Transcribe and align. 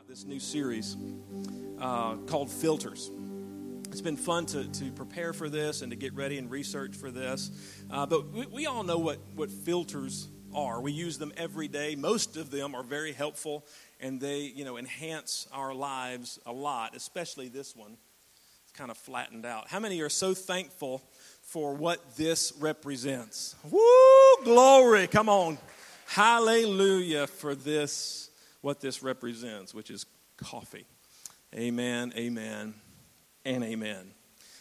about 0.00 0.08
this 0.08 0.24
new 0.24 0.40
series 0.40 0.96
uh, 1.78 2.14
called 2.26 2.50
Filters. 2.50 3.10
It's 3.90 4.00
been 4.00 4.16
fun 4.16 4.46
to, 4.46 4.64
to 4.64 4.90
prepare 4.92 5.34
for 5.34 5.50
this 5.50 5.82
and 5.82 5.90
to 5.90 5.96
get 5.96 6.14
ready 6.14 6.38
and 6.38 6.50
research 6.50 6.96
for 6.96 7.10
this. 7.10 7.50
Uh, 7.90 8.06
but 8.06 8.32
we, 8.32 8.46
we 8.46 8.66
all 8.66 8.82
know 8.82 8.96
what, 8.96 9.18
what 9.34 9.50
filters 9.50 10.28
are. 10.54 10.80
We 10.80 10.92
use 10.92 11.18
them 11.18 11.34
every 11.36 11.68
day. 11.68 11.96
Most 11.96 12.38
of 12.38 12.50
them 12.50 12.74
are 12.74 12.82
very 12.82 13.12
helpful 13.12 13.66
and 14.00 14.18
they, 14.18 14.40
you 14.40 14.64
know, 14.64 14.78
enhance 14.78 15.46
our 15.52 15.74
lives 15.74 16.38
a 16.46 16.52
lot, 16.52 16.96
especially 16.96 17.48
this 17.48 17.76
one. 17.76 17.98
It's 18.62 18.72
kind 18.72 18.90
of 18.90 18.96
flattened 18.96 19.44
out. 19.44 19.68
How 19.68 19.80
many 19.80 20.00
are 20.00 20.08
so 20.08 20.32
thankful 20.32 21.02
for 21.42 21.74
what 21.74 22.16
this 22.16 22.54
represents? 22.58 23.54
Woo! 23.70 24.44
Glory! 24.44 25.08
Come 25.08 25.28
on. 25.28 25.58
Hallelujah 26.06 27.26
for 27.26 27.54
this, 27.54 28.29
what 28.60 28.80
this 28.80 29.02
represents, 29.02 29.74
which 29.74 29.90
is 29.90 30.06
coffee. 30.36 30.86
Amen, 31.54 32.12
amen, 32.16 32.74
and 33.44 33.64
amen. 33.64 34.12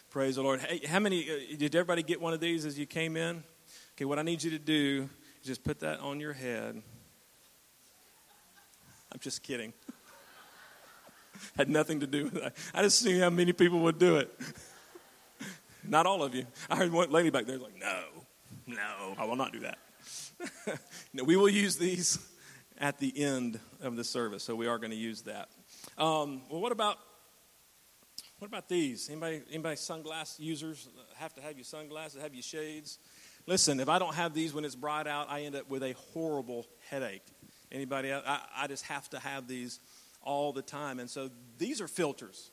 Praise 0.09 0.35
the 0.35 0.41
Lord. 0.41 0.61
Hey, 0.61 0.81
how 0.87 0.99
many, 0.99 1.29
uh, 1.29 1.57
did 1.57 1.75
everybody 1.75 2.01
get 2.01 2.19
one 2.19 2.33
of 2.33 2.39
these 2.39 2.65
as 2.65 2.79
you 2.79 2.85
came 2.85 3.15
in? 3.15 3.43
Okay, 3.95 4.05
what 4.05 4.17
I 4.17 4.23
need 4.23 4.41
you 4.41 4.51
to 4.51 4.59
do 4.59 5.07
is 5.41 5.47
just 5.47 5.63
put 5.63 5.79
that 5.81 5.99
on 5.99 6.19
your 6.19 6.33
head. 6.33 6.81
I'm 9.11 9.19
just 9.19 9.43
kidding. 9.43 9.73
Had 11.57 11.69
nothing 11.69 11.99
to 11.99 12.07
do 12.07 12.25
with 12.25 12.33
that. 12.35 12.55
I 12.73 12.81
just 12.81 12.99
see 12.99 13.19
how 13.19 13.29
many 13.29 13.53
people 13.53 13.79
would 13.81 13.99
do 13.99 14.17
it. 14.17 14.31
Not 15.83 16.05
all 16.05 16.23
of 16.23 16.33
you. 16.33 16.45
I 16.69 16.75
heard 16.75 16.91
one 16.91 17.11
lady 17.11 17.29
back 17.29 17.45
there 17.45 17.57
like, 17.57 17.77
no, 17.79 18.03
no, 18.67 19.15
I 19.17 19.25
will 19.25 19.35
not 19.35 19.51
do 19.51 19.59
that. 19.61 19.77
no, 21.13 21.23
we 21.23 21.35
will 21.35 21.49
use 21.49 21.77
these 21.77 22.19
at 22.79 22.97
the 22.97 23.21
end 23.21 23.59
of 23.81 23.95
the 23.95 24.03
service, 24.03 24.43
so 24.43 24.55
we 24.55 24.67
are 24.67 24.77
going 24.77 24.91
to 24.91 24.97
use 24.97 25.23
that. 25.23 25.49
Um, 25.97 26.41
well, 26.49 26.61
what 26.61 26.71
about 26.71 26.97
what 28.39 28.47
about 28.47 28.69
these? 28.69 29.09
Anybody, 29.09 29.41
anybody 29.51 29.75
sunglass 29.75 30.39
users 30.39 30.87
have 31.17 31.33
to 31.33 31.41
have 31.41 31.57
your 31.57 31.65
sunglasses, 31.65 32.21
have 32.21 32.33
your 32.33 32.41
shades? 32.41 32.97
Listen, 33.45 33.81
if 33.81 33.89
I 33.89 33.99
don't 33.99 34.15
have 34.15 34.33
these 34.33 34.53
when 34.53 34.63
it's 34.63 34.75
bright 34.75 35.07
out, 35.07 35.29
I 35.29 35.41
end 35.41 35.57
up 35.57 35.69
with 35.69 35.83
a 35.83 35.91
horrible 36.13 36.65
headache. 36.89 37.25
Anybody? 37.69 38.13
I, 38.13 38.39
I 38.55 38.67
just 38.67 38.85
have 38.85 39.09
to 39.09 39.19
have 39.19 39.47
these 39.47 39.81
all 40.21 40.53
the 40.53 40.61
time, 40.61 40.99
and 40.99 41.09
so 41.09 41.29
these 41.57 41.81
are 41.81 41.87
filters. 41.87 42.51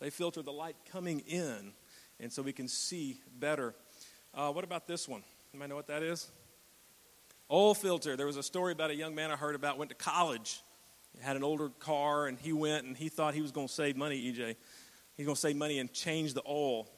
They 0.00 0.08
filter 0.08 0.40
the 0.42 0.52
light 0.52 0.76
coming 0.90 1.20
in, 1.20 1.72
and 2.18 2.32
so 2.32 2.40
we 2.40 2.52
can 2.52 2.68
see 2.68 3.20
better. 3.38 3.74
Uh, 4.32 4.50
what 4.50 4.64
about 4.64 4.86
this 4.86 5.06
one? 5.06 5.22
Anybody 5.52 5.68
know 5.68 5.76
what 5.76 5.88
that 5.88 6.02
is? 6.02 6.28
Oil 7.50 7.74
filter. 7.74 8.16
There 8.16 8.26
was 8.26 8.36
a 8.36 8.42
story 8.42 8.72
about 8.72 8.90
a 8.90 8.94
young 8.94 9.14
man 9.14 9.30
I 9.30 9.36
heard 9.36 9.54
about 9.54 9.78
went 9.78 9.88
to 9.90 9.94
college, 9.94 10.60
had 11.20 11.36
an 11.36 11.42
older 11.42 11.70
car, 11.70 12.26
and 12.26 12.38
he 12.38 12.52
went 12.52 12.86
and 12.86 12.96
he 12.96 13.08
thought 13.08 13.34
he 13.34 13.40
was 13.40 13.52
going 13.52 13.68
to 13.68 13.72
save 13.72 13.96
money. 13.96 14.20
EJ, 14.20 14.56
he's 15.16 15.24
going 15.24 15.34
to 15.34 15.40
save 15.40 15.56
money 15.56 15.78
and 15.78 15.92
change 15.92 16.34
the 16.34 16.42
oil 16.46 16.88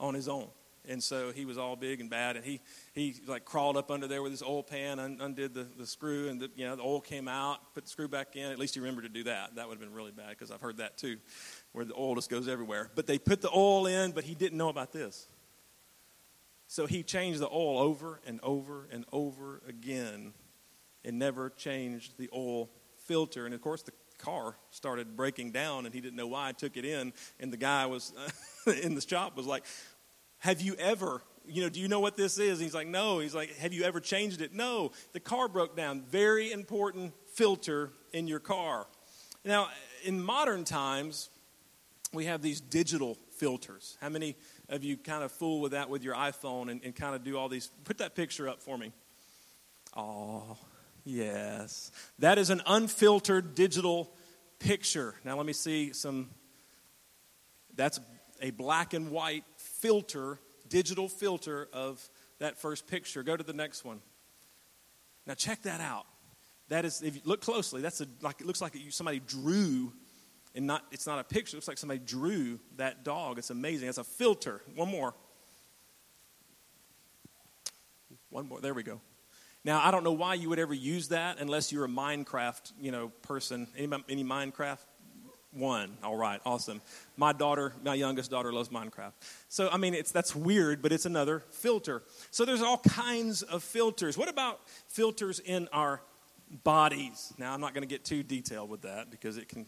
on 0.00 0.14
his 0.14 0.28
own. 0.28 0.48
And 0.88 1.02
so 1.02 1.32
he 1.32 1.44
was 1.44 1.58
all 1.58 1.74
big 1.74 2.00
and 2.00 2.08
bad, 2.08 2.36
and 2.36 2.44
he 2.44 2.60
he 2.92 3.16
like 3.26 3.44
crawled 3.44 3.76
up 3.76 3.90
under 3.90 4.06
there 4.06 4.22
with 4.22 4.30
his 4.30 4.42
oil 4.42 4.62
pan, 4.62 5.00
un, 5.00 5.18
undid 5.20 5.52
the, 5.52 5.64
the 5.64 5.84
screw, 5.86 6.28
and 6.28 6.40
the, 6.40 6.48
you 6.54 6.64
know 6.64 6.76
the 6.76 6.82
oil 6.82 7.00
came 7.00 7.26
out. 7.26 7.74
Put 7.74 7.84
the 7.84 7.90
screw 7.90 8.06
back 8.06 8.36
in. 8.36 8.52
At 8.52 8.58
least 8.58 8.74
he 8.74 8.80
remembered 8.80 9.02
to 9.02 9.08
do 9.08 9.24
that. 9.24 9.56
That 9.56 9.66
would 9.68 9.78
have 9.78 9.80
been 9.80 9.96
really 9.96 10.12
bad 10.12 10.28
because 10.30 10.52
I've 10.52 10.60
heard 10.60 10.76
that 10.76 10.96
too, 10.96 11.16
where 11.72 11.84
the 11.84 11.94
oil 11.94 12.14
just 12.14 12.30
goes 12.30 12.46
everywhere. 12.46 12.88
But 12.94 13.08
they 13.08 13.18
put 13.18 13.40
the 13.40 13.50
oil 13.50 13.86
in, 13.86 14.12
but 14.12 14.22
he 14.22 14.36
didn't 14.36 14.58
know 14.58 14.68
about 14.68 14.92
this. 14.92 15.26
So 16.68 16.86
he 16.86 17.02
changed 17.02 17.40
the 17.40 17.48
oil 17.48 17.78
over 17.78 18.20
and 18.26 18.40
over 18.42 18.88
and 18.90 19.04
over 19.12 19.62
again 19.68 20.32
and 21.04 21.18
never 21.18 21.50
changed 21.50 22.18
the 22.18 22.28
oil 22.34 22.68
filter. 23.06 23.46
And 23.46 23.54
of 23.54 23.60
course, 23.60 23.82
the 23.82 23.92
car 24.18 24.56
started 24.70 25.16
breaking 25.16 25.52
down 25.52 25.86
and 25.86 25.94
he 25.94 26.00
didn't 26.00 26.16
know 26.16 26.26
why. 26.26 26.48
I 26.48 26.52
took 26.52 26.76
it 26.76 26.84
in, 26.84 27.12
and 27.38 27.52
the 27.52 27.56
guy 27.56 27.86
was 27.86 28.12
in 28.82 28.94
the 28.94 29.00
shop 29.00 29.36
was 29.36 29.46
like, 29.46 29.64
Have 30.38 30.60
you 30.60 30.74
ever, 30.74 31.22
you 31.46 31.62
know, 31.62 31.68
do 31.68 31.80
you 31.80 31.88
know 31.88 32.00
what 32.00 32.16
this 32.16 32.38
is? 32.38 32.58
And 32.58 32.62
he's 32.62 32.74
like, 32.74 32.88
No. 32.88 33.20
He's 33.20 33.34
like, 33.34 33.56
Have 33.58 33.72
you 33.72 33.84
ever 33.84 34.00
changed 34.00 34.40
it? 34.40 34.52
No. 34.52 34.92
The 35.12 35.20
car 35.20 35.48
broke 35.48 35.76
down. 35.76 36.02
Very 36.10 36.50
important 36.50 37.12
filter 37.32 37.90
in 38.12 38.26
your 38.26 38.40
car. 38.40 38.86
Now, 39.44 39.68
in 40.04 40.22
modern 40.22 40.64
times, 40.64 41.30
we 42.12 42.24
have 42.24 42.42
these 42.42 42.60
digital 42.60 43.16
filters. 43.36 43.96
How 44.00 44.08
many 44.08 44.36
of 44.68 44.84
you 44.84 44.96
kind 44.96 45.22
of 45.22 45.32
fool 45.32 45.60
with 45.60 45.72
that 45.72 45.88
with 45.88 46.02
your 46.02 46.14
iPhone 46.14 46.70
and, 46.70 46.80
and 46.84 46.94
kind 46.94 47.14
of 47.14 47.24
do 47.24 47.36
all 47.36 47.48
these. 47.48 47.70
Put 47.84 47.98
that 47.98 48.14
picture 48.14 48.48
up 48.48 48.60
for 48.62 48.76
me. 48.76 48.92
Oh, 49.96 50.56
yes. 51.04 51.90
That 52.18 52.38
is 52.38 52.50
an 52.50 52.62
unfiltered 52.66 53.54
digital 53.54 54.12
picture. 54.58 55.14
Now, 55.24 55.36
let 55.36 55.46
me 55.46 55.52
see 55.52 55.92
some. 55.92 56.30
That's 57.74 58.00
a 58.40 58.50
black 58.50 58.94
and 58.94 59.10
white 59.10 59.44
filter, 59.56 60.38
digital 60.68 61.08
filter 61.08 61.68
of 61.72 62.06
that 62.38 62.58
first 62.58 62.86
picture. 62.86 63.22
Go 63.22 63.36
to 63.36 63.44
the 63.44 63.52
next 63.52 63.84
one. 63.84 64.00
Now, 65.26 65.34
check 65.34 65.62
that 65.62 65.80
out. 65.80 66.06
That 66.68 66.84
is, 66.84 67.02
if 67.02 67.14
you 67.14 67.22
look 67.24 67.40
closely, 67.40 67.80
that's 67.80 68.00
a, 68.00 68.06
like 68.22 68.40
it 68.40 68.46
looks 68.46 68.60
like 68.60 68.76
somebody 68.90 69.20
drew 69.20 69.92
and 70.56 70.66
not 70.66 70.84
it's 70.90 71.06
not 71.06 71.18
a 71.18 71.24
picture. 71.24 71.54
It 71.54 71.58
looks 71.58 71.68
like 71.68 71.78
somebody 71.78 72.00
drew 72.00 72.58
that 72.76 73.04
dog. 73.04 73.38
It's 73.38 73.50
amazing. 73.50 73.88
It's 73.88 73.98
a 73.98 74.04
filter. 74.04 74.62
One 74.74 74.90
more. 74.90 75.14
One 78.30 78.48
more. 78.48 78.60
There 78.60 78.74
we 78.74 78.82
go. 78.82 79.00
Now 79.64 79.80
I 79.84 79.90
don't 79.90 80.02
know 80.02 80.12
why 80.12 80.34
you 80.34 80.48
would 80.48 80.58
ever 80.58 80.74
use 80.74 81.08
that 81.08 81.38
unless 81.38 81.72
you're 81.72 81.84
a 81.84 81.88
Minecraft, 81.88 82.72
you 82.80 82.90
know, 82.90 83.08
person. 83.22 83.68
Any, 83.76 83.92
any 84.08 84.24
Minecraft? 84.24 84.78
One. 85.52 85.96
All 86.02 86.16
right. 86.16 86.38
Awesome. 86.44 86.82
My 87.16 87.32
daughter, 87.32 87.72
my 87.82 87.94
youngest 87.94 88.30
daughter, 88.30 88.52
loves 88.52 88.68
Minecraft. 88.68 89.12
So 89.48 89.68
I 89.70 89.76
mean, 89.76 89.94
it's 89.94 90.12
that's 90.12 90.34
weird, 90.34 90.82
but 90.82 90.92
it's 90.92 91.06
another 91.06 91.44
filter. 91.50 92.02
So 92.30 92.44
there's 92.44 92.62
all 92.62 92.78
kinds 92.78 93.42
of 93.42 93.62
filters. 93.62 94.18
What 94.18 94.28
about 94.28 94.60
filters 94.88 95.38
in 95.38 95.68
our 95.72 96.02
bodies? 96.62 97.32
Now 97.38 97.54
I'm 97.54 97.60
not 97.60 97.72
going 97.72 97.82
to 97.82 97.88
get 97.88 98.04
too 98.04 98.22
detailed 98.22 98.68
with 98.68 98.82
that 98.82 99.10
because 99.10 99.38
it 99.38 99.48
can 99.48 99.66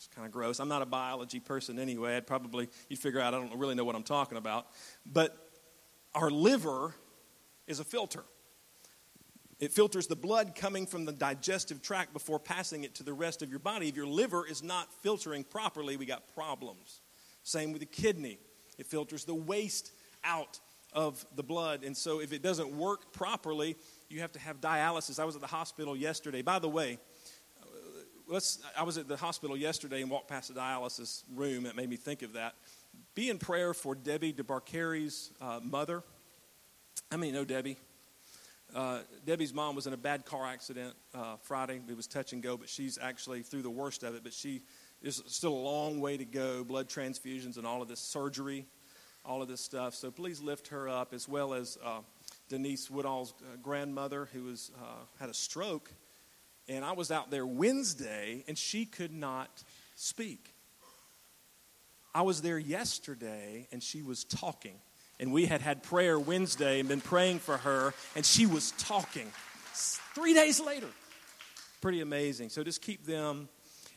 it's 0.00 0.06
kind 0.06 0.24
of 0.24 0.32
gross. 0.32 0.60
I'm 0.60 0.68
not 0.68 0.80
a 0.80 0.86
biology 0.86 1.40
person 1.40 1.78
anyway. 1.78 2.16
I'd 2.16 2.26
probably, 2.26 2.70
you'd 2.88 2.98
figure 2.98 3.20
out 3.20 3.34
I 3.34 3.38
don't 3.38 3.58
really 3.58 3.74
know 3.74 3.84
what 3.84 3.94
I'm 3.94 4.02
talking 4.02 4.38
about. 4.38 4.68
But 5.04 5.36
our 6.14 6.30
liver 6.30 6.94
is 7.66 7.80
a 7.80 7.84
filter. 7.84 8.24
It 9.58 9.74
filters 9.74 10.06
the 10.06 10.16
blood 10.16 10.54
coming 10.54 10.86
from 10.86 11.04
the 11.04 11.12
digestive 11.12 11.82
tract 11.82 12.14
before 12.14 12.38
passing 12.38 12.84
it 12.84 12.94
to 12.94 13.02
the 13.02 13.12
rest 13.12 13.42
of 13.42 13.50
your 13.50 13.58
body. 13.58 13.88
If 13.88 13.96
your 13.96 14.06
liver 14.06 14.46
is 14.46 14.62
not 14.62 14.90
filtering 15.02 15.44
properly, 15.44 15.98
we 15.98 16.06
got 16.06 16.34
problems. 16.34 17.02
Same 17.42 17.70
with 17.70 17.80
the 17.80 17.86
kidney. 17.86 18.38
It 18.78 18.86
filters 18.86 19.26
the 19.26 19.34
waste 19.34 19.92
out 20.24 20.60
of 20.94 21.26
the 21.36 21.42
blood. 21.42 21.84
And 21.84 21.94
so 21.94 22.22
if 22.22 22.32
it 22.32 22.42
doesn't 22.42 22.72
work 22.72 23.12
properly, 23.12 23.76
you 24.08 24.22
have 24.22 24.32
to 24.32 24.38
have 24.38 24.62
dialysis. 24.62 25.20
I 25.20 25.26
was 25.26 25.34
at 25.34 25.42
the 25.42 25.46
hospital 25.46 25.94
yesterday. 25.94 26.40
By 26.40 26.58
the 26.58 26.70
way, 26.70 26.98
let's, 28.30 28.60
I 28.78 28.84
was 28.84 28.96
at 28.96 29.08
the 29.08 29.16
hospital 29.16 29.56
yesterday 29.56 30.02
and 30.02 30.10
walked 30.10 30.28
past 30.28 30.54
the 30.54 30.58
dialysis 30.58 31.24
room. 31.34 31.66
It 31.66 31.74
made 31.74 31.90
me 31.90 31.96
think 31.96 32.22
of 32.22 32.34
that. 32.34 32.54
Be 33.14 33.28
in 33.28 33.38
prayer 33.38 33.74
for 33.74 33.94
Debbie 33.94 34.32
DeBarcari's 34.32 35.32
uh, 35.40 35.60
mother. 35.62 36.02
How 37.10 37.16
many 37.16 37.32
know 37.32 37.44
Debbie? 37.44 37.76
Uh, 38.74 39.00
Debbie's 39.26 39.52
mom 39.52 39.74
was 39.74 39.88
in 39.88 39.92
a 39.92 39.96
bad 39.96 40.24
car 40.24 40.46
accident 40.46 40.94
uh, 41.12 41.36
Friday. 41.42 41.80
It 41.88 41.96
was 41.96 42.06
touch 42.06 42.32
and 42.32 42.40
go, 42.40 42.56
but 42.56 42.68
she's 42.68 42.98
actually 43.02 43.42
through 43.42 43.62
the 43.62 43.70
worst 43.70 44.04
of 44.04 44.14
it. 44.14 44.22
But 44.22 44.32
she 44.32 44.62
is 45.02 45.22
still 45.26 45.52
a 45.52 45.54
long 45.54 46.00
way 46.00 46.16
to 46.16 46.24
go. 46.24 46.62
Blood 46.62 46.88
transfusions 46.88 47.56
and 47.56 47.66
all 47.66 47.82
of 47.82 47.88
this 47.88 47.98
surgery, 47.98 48.64
all 49.24 49.42
of 49.42 49.48
this 49.48 49.60
stuff. 49.60 49.94
So 49.94 50.12
please 50.12 50.40
lift 50.40 50.68
her 50.68 50.88
up, 50.88 51.12
as 51.12 51.28
well 51.28 51.52
as 51.52 51.78
uh, 51.84 52.00
Denise 52.48 52.88
Woodall's 52.88 53.34
uh, 53.42 53.56
grandmother, 53.60 54.28
who 54.32 54.44
was 54.44 54.70
uh, 54.80 55.04
had 55.18 55.30
a 55.30 55.34
stroke 55.34 55.90
and 56.70 56.84
I 56.84 56.92
was 56.92 57.10
out 57.10 57.30
there 57.30 57.44
Wednesday, 57.44 58.44
and 58.46 58.56
she 58.56 58.86
could 58.86 59.12
not 59.12 59.64
speak. 59.96 60.54
I 62.14 62.22
was 62.22 62.42
there 62.42 62.58
yesterday, 62.58 63.66
and 63.72 63.82
she 63.82 64.02
was 64.02 64.24
talking. 64.24 64.76
And 65.18 65.32
we 65.32 65.46
had 65.46 65.60
had 65.60 65.82
prayer 65.82 66.18
Wednesday 66.18 66.80
and 66.80 66.88
been 66.88 67.00
praying 67.00 67.40
for 67.40 67.56
her, 67.58 67.92
and 68.14 68.24
she 68.24 68.46
was 68.46 68.70
talking. 68.72 69.26
Three 70.14 70.32
days 70.32 70.60
later. 70.60 70.86
Pretty 71.80 72.00
amazing. 72.00 72.50
So 72.50 72.62
just 72.62 72.82
keep 72.82 73.04
them 73.04 73.48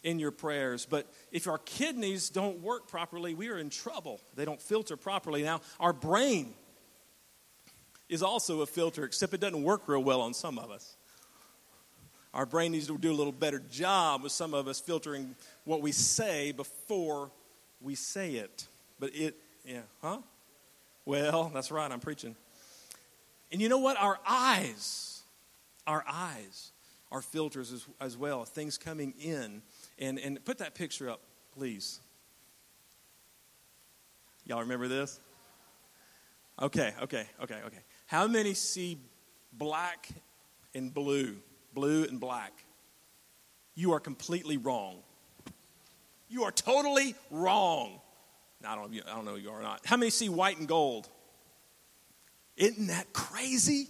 in 0.03 0.19
your 0.19 0.31
prayers. 0.31 0.85
But 0.89 1.11
if 1.31 1.47
our 1.47 1.59
kidneys 1.59 2.29
don't 2.29 2.61
work 2.61 2.87
properly, 2.87 3.35
we 3.35 3.49
are 3.49 3.57
in 3.57 3.69
trouble. 3.69 4.19
They 4.35 4.45
don't 4.45 4.61
filter 4.61 4.97
properly. 4.97 5.43
Now, 5.43 5.61
our 5.79 5.93
brain 5.93 6.53
is 8.09 8.23
also 8.23 8.61
a 8.61 8.65
filter, 8.65 9.03
except 9.03 9.33
it 9.33 9.39
doesn't 9.39 9.63
work 9.63 9.87
real 9.87 10.03
well 10.03 10.21
on 10.21 10.33
some 10.33 10.57
of 10.57 10.71
us. 10.71 10.97
Our 12.33 12.45
brain 12.45 12.71
needs 12.71 12.87
to 12.87 12.97
do 12.97 13.11
a 13.11 13.13
little 13.13 13.31
better 13.31 13.59
job 13.69 14.23
with 14.23 14.31
some 14.31 14.53
of 14.53 14.67
us 14.67 14.79
filtering 14.79 15.35
what 15.65 15.81
we 15.81 15.91
say 15.91 16.51
before 16.51 17.29
we 17.79 17.95
say 17.95 18.33
it. 18.35 18.67
But 18.99 19.15
it, 19.15 19.35
yeah, 19.65 19.81
huh? 20.01 20.19
Well, 21.05 21.51
that's 21.53 21.69
right, 21.69 21.91
I'm 21.91 21.99
preaching. 21.99 22.35
And 23.51 23.61
you 23.61 23.69
know 23.69 23.77
what? 23.77 23.97
Our 23.97 24.19
eyes, 24.27 25.21
our 25.85 26.03
eyes 26.09 26.71
are 27.11 27.21
filters 27.21 27.71
as, 27.71 27.85
as 28.01 28.17
well, 28.17 28.45
things 28.45 28.79
coming 28.79 29.13
in. 29.21 29.61
And, 29.99 30.17
and 30.17 30.43
put 30.43 30.57
that 30.57 30.73
picture 30.73 31.09
up, 31.09 31.19
please. 31.55 31.99
Y'all 34.45 34.61
remember 34.61 34.87
this? 34.87 35.19
Okay, 36.59 36.93
okay, 37.03 37.27
okay, 37.43 37.59
okay. 37.65 37.79
How 38.07 38.27
many 38.27 38.55
see 38.55 38.97
black 39.53 40.09
and 40.73 40.91
blue? 40.91 41.35
Blue 41.73 42.03
and 42.03 42.19
black. 42.19 42.53
You 43.75 43.93
are 43.93 43.99
completely 43.99 44.57
wrong. 44.57 44.97
You 46.29 46.43
are 46.43 46.51
totally 46.51 47.15
wrong. 47.31 47.99
I 48.65 48.75
don't, 48.75 48.93
I 48.93 49.15
don't 49.15 49.25
know 49.25 49.35
you 49.35 49.51
are 49.51 49.61
not. 49.61 49.81
How 49.85 49.97
many 49.97 50.09
see 50.09 50.29
white 50.29 50.57
and 50.57 50.67
gold? 50.67 51.09
Isn't 52.55 52.87
that 52.87 53.13
crazy? 53.13 53.87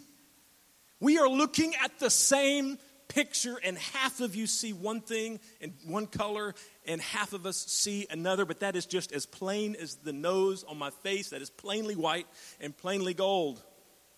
We 1.00 1.18
are 1.18 1.28
looking 1.28 1.74
at 1.84 2.00
the 2.00 2.10
same 2.10 2.78
picture, 3.10 3.60
and 3.64 3.78
half 3.78 4.22
of 4.22 4.36
you 4.36 4.48
see 4.48 4.74
one 4.74 5.02
thing 5.02 5.40
in 5.62 5.74
one 5.86 6.08
color, 6.08 6.56
and 6.88 7.02
half 7.02 7.34
of 7.34 7.46
us 7.46 7.58
see 7.58 8.08
another, 8.10 8.46
but 8.46 8.62
that 8.62 8.76
is 8.76 8.86
just 8.86 9.12
as 9.12 9.26
plain 9.26 9.76
as 9.80 9.96
the 9.96 10.14
nose 10.14 10.64
on 10.64 10.78
my 10.78 10.90
face. 10.90 11.30
That 11.30 11.42
is 11.42 11.50
plainly 11.50 11.96
white 11.96 12.26
and 12.60 12.76
plainly 12.76 13.14
gold. 13.14 13.62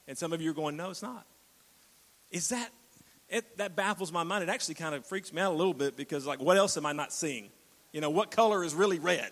And 0.07 0.17
some 0.17 0.31
of 0.31 0.41
you 0.41 0.51
are 0.51 0.53
going, 0.53 0.77
no, 0.77 0.91
it's 0.91 1.01
not. 1.01 1.25
Is 2.31 2.49
that, 2.49 2.69
it, 3.29 3.57
that 3.57 3.75
baffles 3.75 4.11
my 4.11 4.23
mind. 4.23 4.43
It 4.43 4.49
actually 4.49 4.75
kind 4.75 4.93
of 4.95 5.05
freaks 5.05 5.33
me 5.33 5.41
out 5.41 5.53
a 5.53 5.55
little 5.55 5.73
bit 5.73 5.97
because, 5.97 6.25
like, 6.25 6.39
what 6.39 6.57
else 6.57 6.77
am 6.77 6.85
I 6.85 6.93
not 6.93 7.11
seeing? 7.11 7.49
You 7.91 8.01
know, 8.01 8.09
what 8.09 8.31
color 8.31 8.63
is 8.63 8.73
really 8.73 8.99
red? 8.99 9.31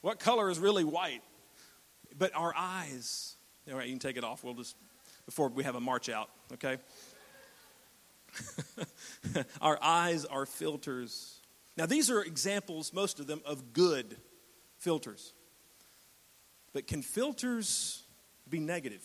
What 0.00 0.20
color 0.20 0.50
is 0.50 0.58
really 0.58 0.84
white? 0.84 1.22
But 2.16 2.34
our 2.34 2.52
eyes, 2.56 3.36
all 3.70 3.76
right, 3.76 3.86
you 3.86 3.92
can 3.92 3.98
take 3.98 4.16
it 4.16 4.24
off. 4.24 4.44
We'll 4.44 4.54
just, 4.54 4.76
before 5.26 5.48
we 5.48 5.64
have 5.64 5.74
a 5.74 5.80
march 5.80 6.08
out, 6.08 6.30
okay? 6.54 6.78
our 9.60 9.78
eyes 9.82 10.24
are 10.24 10.46
filters. 10.46 11.40
Now, 11.76 11.86
these 11.86 12.10
are 12.10 12.22
examples, 12.22 12.92
most 12.92 13.20
of 13.20 13.26
them, 13.26 13.40
of 13.44 13.72
good 13.72 14.16
filters. 14.78 15.32
But 16.72 16.86
can 16.86 17.02
filters 17.02 18.02
be 18.48 18.60
negative? 18.60 19.02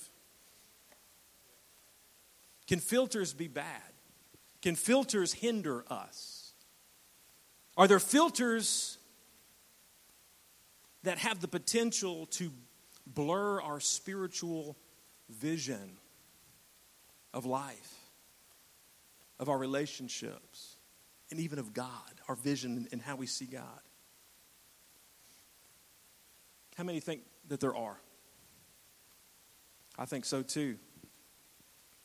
Can 2.68 2.80
filters 2.80 3.34
be 3.34 3.48
bad? 3.48 3.93
Can 4.64 4.76
filters 4.76 5.34
hinder 5.34 5.84
us? 5.90 6.54
Are 7.76 7.86
there 7.86 8.00
filters 8.00 8.98
that 11.04 11.18
have 11.18 11.42
the 11.42 11.50
potential 11.50 12.28
to 12.28 12.50
blur 13.06 13.62
our 13.62 13.82
spiritual 13.82 14.78
vision 15.30 15.98
of 17.34 17.46
life, 17.46 17.94
of 19.38 19.50
our 19.50 19.58
relationships, 19.58 20.78
and 21.30 21.42
even 21.42 21.60
of 21.60 21.74
God, 21.74 22.22
our 22.30 22.36
vision 22.36 22.88
and 22.94 23.02
how 23.02 23.18
we 23.18 23.28
see 23.28 23.46
God? 23.46 23.82
How 26.78 26.86
many 26.86 27.02
think 27.02 27.24
that 27.50 27.60
there 27.60 27.76
are? 27.76 28.00
I 29.98 30.06
think 30.06 30.24
so 30.24 30.42
too. 30.42 30.78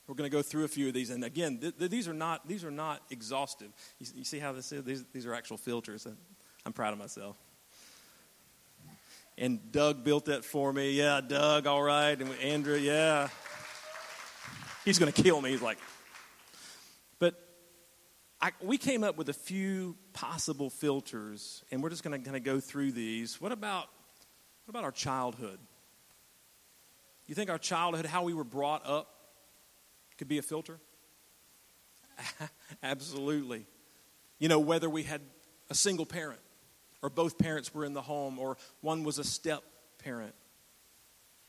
We're 0.08 0.14
going 0.14 0.30
to 0.30 0.34
go 0.34 0.40
through 0.40 0.64
a 0.64 0.68
few 0.68 0.88
of 0.88 0.94
these, 0.94 1.10
and 1.10 1.22
again, 1.22 1.58
th- 1.58 1.76
th- 1.78 1.90
these 1.90 2.08
are 2.08 2.14
not 2.14 2.48
these 2.48 2.64
are 2.64 2.70
not 2.70 3.02
exhaustive. 3.10 3.68
You, 3.98 4.06
you 4.16 4.24
see 4.24 4.38
how 4.38 4.52
this 4.52 4.72
is? 4.72 4.82
These, 4.82 5.04
these 5.12 5.26
are 5.26 5.34
actual 5.34 5.58
filters. 5.58 6.06
I'm 6.64 6.72
proud 6.72 6.94
of 6.94 6.98
myself. 6.98 7.36
And 9.36 9.70
Doug 9.70 10.04
built 10.04 10.24
that 10.24 10.46
for 10.46 10.72
me. 10.72 10.92
Yeah, 10.92 11.20
Doug, 11.20 11.66
all 11.66 11.82
right. 11.82 12.18
And 12.18 12.30
Andrew, 12.42 12.76
yeah. 12.76 13.28
He's 14.84 14.98
going 14.98 15.12
to 15.12 15.22
kill 15.22 15.42
me. 15.42 15.50
He's 15.50 15.62
like, 15.62 15.78
but 17.18 17.34
I, 18.40 18.52
we 18.62 18.78
came 18.78 19.04
up 19.04 19.18
with 19.18 19.28
a 19.28 19.34
few 19.34 19.94
possible 20.14 20.70
filters, 20.70 21.62
and 21.70 21.82
we're 21.82 21.90
just 21.90 22.02
going 22.02 22.18
to 22.18 22.24
kind 22.24 22.36
of 22.36 22.42
go 22.44 22.60
through 22.60 22.92
these. 22.92 23.42
What 23.42 23.52
about 23.52 23.88
what 24.64 24.70
about 24.70 24.84
our 24.84 24.92
childhood? 24.92 25.58
You 27.26 27.34
think 27.34 27.50
our 27.50 27.58
childhood, 27.58 28.06
how 28.06 28.22
we 28.22 28.32
were 28.32 28.44
brought 28.44 28.86
up, 28.86 29.17
could 30.18 30.28
be 30.28 30.38
a 30.38 30.42
filter? 30.42 30.78
Absolutely. 32.82 33.66
You 34.38 34.48
know, 34.48 34.58
whether 34.58 34.90
we 34.90 35.04
had 35.04 35.20
a 35.70 35.74
single 35.74 36.06
parent, 36.06 36.40
or 37.02 37.10
both 37.10 37.38
parents 37.38 37.72
were 37.72 37.84
in 37.84 37.94
the 37.94 38.02
home, 38.02 38.38
or 38.38 38.56
one 38.80 39.04
was 39.04 39.18
a 39.18 39.24
step 39.24 39.62
parent, 40.02 40.34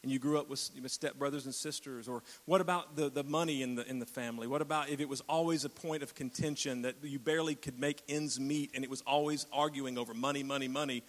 and 0.01 0.11
you 0.11 0.19
grew 0.19 0.39
up 0.39 0.49
with, 0.49 0.59
step 0.87 1.15
brothers 1.15 1.45
and 1.45 1.53
sisters, 1.53 2.07
or 2.07 2.23
what 2.45 2.61
about 2.61 2.95
the, 2.95 3.09
the 3.09 3.23
money 3.23 3.61
in 3.61 3.75
the, 3.75 3.89
in 3.89 3.99
the 3.99 4.05
family? 4.05 4.47
What 4.47 4.61
about 4.61 4.89
if 4.89 5.01
it 5.01 5.09
was 5.09 5.21
always 5.27 5.65
a 5.65 5.69
point 5.69 6.03
of 6.03 6.15
contention 6.15 6.83
that 6.83 6.95
you 7.03 7.19
barely 7.19 7.55
could 7.55 7.79
make 7.79 8.01
ends 8.07 8.39
meet 8.39 8.71
and 8.73 8.83
it 8.83 8.89
was 8.89 9.01
always 9.01 9.45
arguing 9.51 9.97
over 9.97 10.13
money, 10.13 10.41
money, 10.41 10.69
money? 10.69 11.03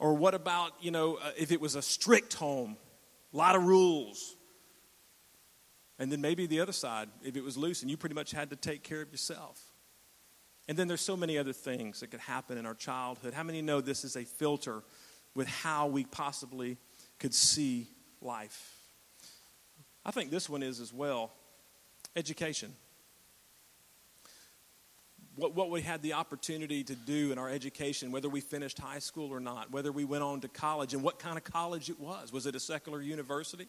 Or 0.00 0.14
what 0.14 0.34
about, 0.34 0.72
you 0.80 0.90
know, 0.90 1.16
uh, 1.16 1.30
if 1.36 1.52
it 1.52 1.60
was 1.60 1.76
a 1.76 1.82
strict 1.82 2.34
home, 2.34 2.76
a 3.32 3.36
lot 3.36 3.54
of 3.54 3.64
rules, 3.64 4.34
and 5.98 6.12
then 6.12 6.20
maybe 6.20 6.46
the 6.46 6.60
other 6.60 6.72
side, 6.72 7.08
if 7.24 7.36
it 7.36 7.42
was 7.42 7.56
loose 7.56 7.82
and 7.82 7.90
you 7.90 7.96
pretty 7.96 8.14
much 8.14 8.30
had 8.30 8.50
to 8.50 8.56
take 8.56 8.82
care 8.82 9.02
of 9.02 9.10
yourself. 9.10 9.60
And 10.68 10.76
then 10.76 10.86
there's 10.86 11.00
so 11.00 11.16
many 11.16 11.38
other 11.38 11.52
things 11.52 12.00
that 12.00 12.10
could 12.10 12.20
happen 12.20 12.58
in 12.58 12.66
our 12.66 12.74
childhood. 12.74 13.34
How 13.34 13.42
many 13.42 13.62
know 13.62 13.80
this 13.80 14.04
is 14.04 14.16
a 14.16 14.24
filter 14.24 14.82
with 15.34 15.48
how 15.48 15.86
we 15.86 16.04
possibly 16.04 16.76
could 17.18 17.34
see 17.34 17.88
life? 18.20 18.76
I 20.04 20.10
think 20.10 20.30
this 20.30 20.48
one 20.48 20.62
is 20.62 20.80
as 20.80 20.92
well 20.92 21.32
education. 22.16 22.74
What, 25.36 25.54
what 25.54 25.70
we 25.70 25.82
had 25.82 26.02
the 26.02 26.14
opportunity 26.14 26.82
to 26.82 26.94
do 26.96 27.30
in 27.30 27.38
our 27.38 27.48
education, 27.48 28.10
whether 28.10 28.28
we 28.28 28.40
finished 28.40 28.78
high 28.78 28.98
school 28.98 29.32
or 29.32 29.38
not, 29.38 29.70
whether 29.70 29.92
we 29.92 30.04
went 30.04 30.24
on 30.24 30.40
to 30.40 30.48
college, 30.48 30.94
and 30.94 31.02
what 31.02 31.20
kind 31.20 31.38
of 31.38 31.44
college 31.44 31.88
it 31.90 32.00
was. 32.00 32.32
Was 32.32 32.46
it 32.46 32.56
a 32.56 32.60
secular 32.60 33.00
university? 33.00 33.68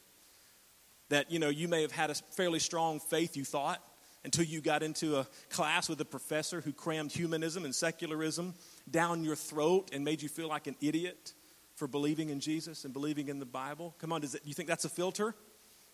That 1.09 1.31
you 1.31 1.39
know 1.39 1.50
you 1.50 1.67
may 1.67 1.81
have 1.81 1.91
had 1.91 2.09
a 2.09 2.15
fairly 2.15 2.59
strong 2.59 3.00
faith 3.00 3.35
you 3.35 3.44
thought 3.44 3.83
until 4.23 4.44
you 4.44 4.61
got 4.61 4.83
into 4.83 5.17
a 5.17 5.27
class 5.50 5.88
with 5.88 6.00
a 6.01 6.06
professor 6.06 6.61
who 6.61 6.73
crammed 6.73 7.11
humanism 7.11 7.65
and 7.65 7.73
secularism 7.73 8.53
down 8.89 9.23
your 9.23 9.35
throat 9.35 9.89
and 9.94 10.03
made 10.03 10.21
you 10.21 10.29
feel 10.29 10.47
like 10.47 10.67
an 10.67 10.75
idiot 10.81 11.33
for 11.75 11.88
believing 11.88 12.29
in 12.29 12.39
Jesus 12.39 12.83
and 12.83 12.94
believing 12.94 13.29
in 13.29 13.39
the 13.39 13.45
Bible. 13.45 13.95
Come 14.00 14.11
on, 14.11 14.21
does 14.21 14.35
it, 14.35 14.41
you 14.44 14.53
think 14.53 14.67
that's 14.67 14.85
a 14.85 14.89
filter? 14.89 15.33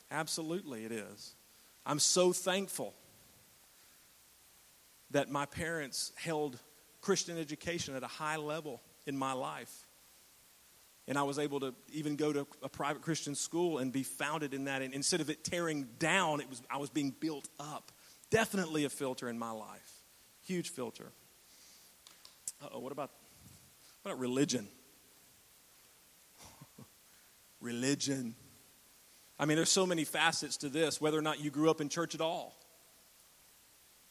Absolutely, 0.10 0.86
it 0.86 0.92
is. 0.92 1.36
I'm 1.86 2.00
so 2.00 2.34
thankful 2.34 2.96
that 5.12 5.30
my 5.30 5.46
parents 5.46 6.12
held 6.16 6.60
Christian 7.02 7.38
education 7.38 7.96
at 7.96 8.02
a 8.02 8.08
high 8.08 8.38
level 8.38 8.82
in 9.06 9.16
my 9.16 9.34
life. 9.34 9.85
And 11.08 11.18
I 11.18 11.24
was 11.24 11.38
able 11.38 11.60
to 11.60 11.76
even 11.94 12.16
go 12.16 12.34
to 12.34 12.48
a 12.64 12.70
private 12.70 13.04
Christian 13.04 13.36
school 13.36 13.78
and 13.78 13.92
be 13.92 14.04
founded 14.04 14.54
in 14.54 14.66
that. 14.66 14.82
And 14.82 14.94
instead 14.94 15.22
of 15.22 15.30
it 15.30 15.44
tearing 15.44 15.88
down, 16.00 16.42
it 16.42 16.50
was, 16.50 16.62
I 16.70 16.78
was 16.78 16.90
being 16.90 17.12
built 17.12 17.48
up. 17.60 17.92
Definitely 18.32 18.86
a 18.86 18.90
filter 18.90 19.30
in 19.30 19.38
my 19.38 19.52
life. 19.52 20.02
Huge 20.46 20.70
filter. 20.70 21.12
oh 22.72 22.80
what 22.80 22.92
about, 22.92 23.12
what 24.02 24.12
about 24.12 24.20
religion? 24.20 24.68
religion. 27.62 28.36
I 29.38 29.46
mean, 29.46 29.58
there's 29.58 29.70
so 29.70 29.86
many 29.86 30.06
facets 30.06 30.58
to 30.58 30.70
this, 30.70 31.02
whether 31.02 31.18
or 31.18 31.22
not 31.22 31.40
you 31.40 31.52
grew 31.52 31.70
up 31.70 31.82
in 31.82 31.90
church 31.90 32.16
at 32.16 32.22
all, 32.22 32.56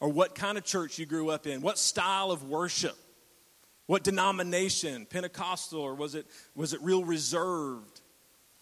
or 0.01 0.09
what 0.09 0.35
kind 0.35 0.59
of 0.59 0.65
church 0.65 0.99
you 0.99 1.07
grew 1.07 1.31
up 1.31 1.47
in, 1.47 1.63
what 1.63 1.79
style 1.79 2.31
of 2.31 2.45
worship. 2.45 2.97
What 3.87 4.03
denomination? 4.03 5.07
Pentecostal 5.07 5.81
or 5.81 5.95
was 5.95 6.15
it 6.15 6.27
was 6.55 6.73
it 6.73 6.81
real 6.83 7.05
reserved? 7.05 8.01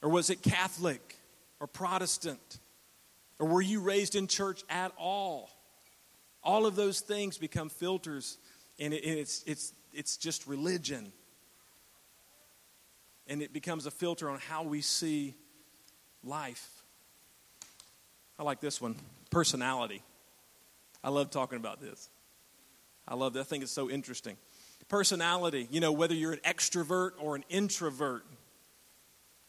Or 0.02 0.08
was 0.08 0.30
it 0.30 0.42
Catholic 0.42 1.16
or 1.60 1.66
Protestant? 1.66 2.58
Or 3.38 3.46
were 3.46 3.62
you 3.62 3.80
raised 3.80 4.16
in 4.16 4.26
church 4.26 4.62
at 4.68 4.92
all? 4.98 5.50
All 6.42 6.66
of 6.66 6.74
those 6.74 7.00
things 7.00 7.38
become 7.38 7.68
filters 7.68 8.38
and, 8.80 8.92
it, 8.92 9.04
it's 9.04 9.44
it's 9.46 9.72
it's 9.92 10.16
just 10.16 10.46
religion. 10.46 11.12
And 13.28 13.40
it 13.40 13.52
becomes 13.52 13.86
a 13.86 13.90
filter 13.90 14.28
on 14.28 14.38
how 14.40 14.64
we 14.64 14.80
see 14.80 15.34
life. 16.24 16.68
I 18.38 18.42
like 18.42 18.60
this 18.60 18.80
one 18.80 18.96
personality. 19.30 20.02
I 21.04 21.10
love 21.10 21.30
talking 21.30 21.56
about 21.56 21.80
this. 21.80 22.10
I 23.06 23.14
love 23.14 23.34
that. 23.34 23.40
I 23.40 23.44
think 23.44 23.62
it's 23.62 23.72
so 23.72 23.88
interesting 23.88 24.36
personality, 24.92 25.66
you 25.70 25.80
know, 25.80 25.90
whether 25.90 26.14
you're 26.14 26.34
an 26.34 26.40
extrovert 26.44 27.12
or 27.18 27.34
an 27.34 27.42
introvert. 27.48 28.26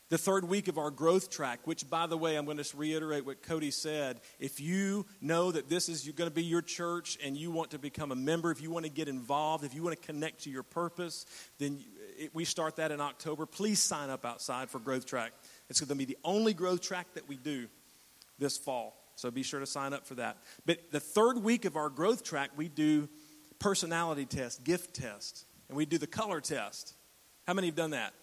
The 0.07 0.17
third 0.17 0.45
week 0.45 0.69
of 0.69 0.77
our 0.77 0.89
growth 0.89 1.29
track, 1.29 1.59
which, 1.65 1.89
by 1.89 2.07
the 2.07 2.17
way, 2.17 2.38
I'm 2.38 2.45
going 2.45 2.57
to 2.57 2.77
reiterate 2.77 3.25
what 3.25 3.43
Cody 3.43 3.69
said. 3.69 4.21
If 4.39 4.62
you 4.62 5.05
know 5.19 5.51
that 5.51 5.67
this 5.67 5.89
is 5.89 6.07
going 6.07 6.29
to 6.29 6.33
be 6.33 6.45
your 6.45 6.62
church 6.62 7.17
and 7.21 7.35
you 7.35 7.51
want 7.51 7.71
to 7.71 7.79
become 7.79 8.13
a 8.13 8.15
member, 8.15 8.51
if 8.51 8.62
you 8.62 8.71
want 8.71 8.85
to 8.85 8.91
get 8.91 9.09
involved, 9.09 9.65
if 9.65 9.73
you 9.73 9.83
want 9.83 10.00
to 10.00 10.07
connect 10.07 10.43
to 10.43 10.50
your 10.50 10.63
purpose, 10.63 11.25
then 11.57 11.83
we 12.31 12.45
start 12.45 12.77
that 12.77 12.91
in 12.91 13.01
October. 13.01 13.45
Please 13.45 13.81
sign 13.81 14.09
up 14.09 14.23
outside 14.25 14.69
for 14.69 14.79
Growth 14.79 15.05
Track. 15.05 15.33
It's 15.69 15.81
going 15.81 15.89
to 15.89 15.95
be 15.95 16.05
the 16.05 16.17
only 16.23 16.53
growth 16.53 16.79
track 16.79 17.07
that 17.15 17.27
we 17.27 17.35
do 17.35 17.67
this 18.39 18.57
fall. 18.57 18.95
So 19.17 19.29
be 19.29 19.43
sure 19.43 19.59
to 19.59 19.65
sign 19.65 19.93
up 19.93 20.07
for 20.07 20.15
that. 20.15 20.38
But 20.65 20.91
the 20.91 21.01
third 21.01 21.43
week 21.43 21.65
of 21.65 21.75
our 21.75 21.89
growth 21.89 22.23
track, 22.23 22.51
we 22.55 22.69
do 22.69 23.09
personality 23.63 24.25
test, 24.25 24.65
gift 24.65 24.93
test, 24.93 25.46
and 25.70 25.77
we 25.77 25.86
do 25.86 25.98
the 25.98 26.05
color 26.05 26.41
test. 26.41 26.93
How 27.48 27.53
many 27.53 27.67
have 27.67 27.77
done 27.77 27.91
that? 27.91 28.13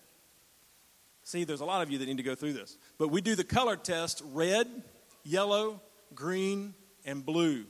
See, 1.22 1.44
there's 1.44 1.62
a 1.62 1.64
lot 1.64 1.82
of 1.82 1.90
you 1.90 1.96
that 1.96 2.06
need 2.06 2.18
to 2.18 2.22
go 2.22 2.34
through 2.34 2.52
this. 2.52 2.76
But 2.98 3.08
we 3.08 3.22
do 3.22 3.34
the 3.34 3.44
color 3.44 3.76
test 3.76 4.22
red, 4.32 4.68
yellow, 5.24 5.80
green, 6.14 6.74
and 7.06 7.24
blue 7.24 7.64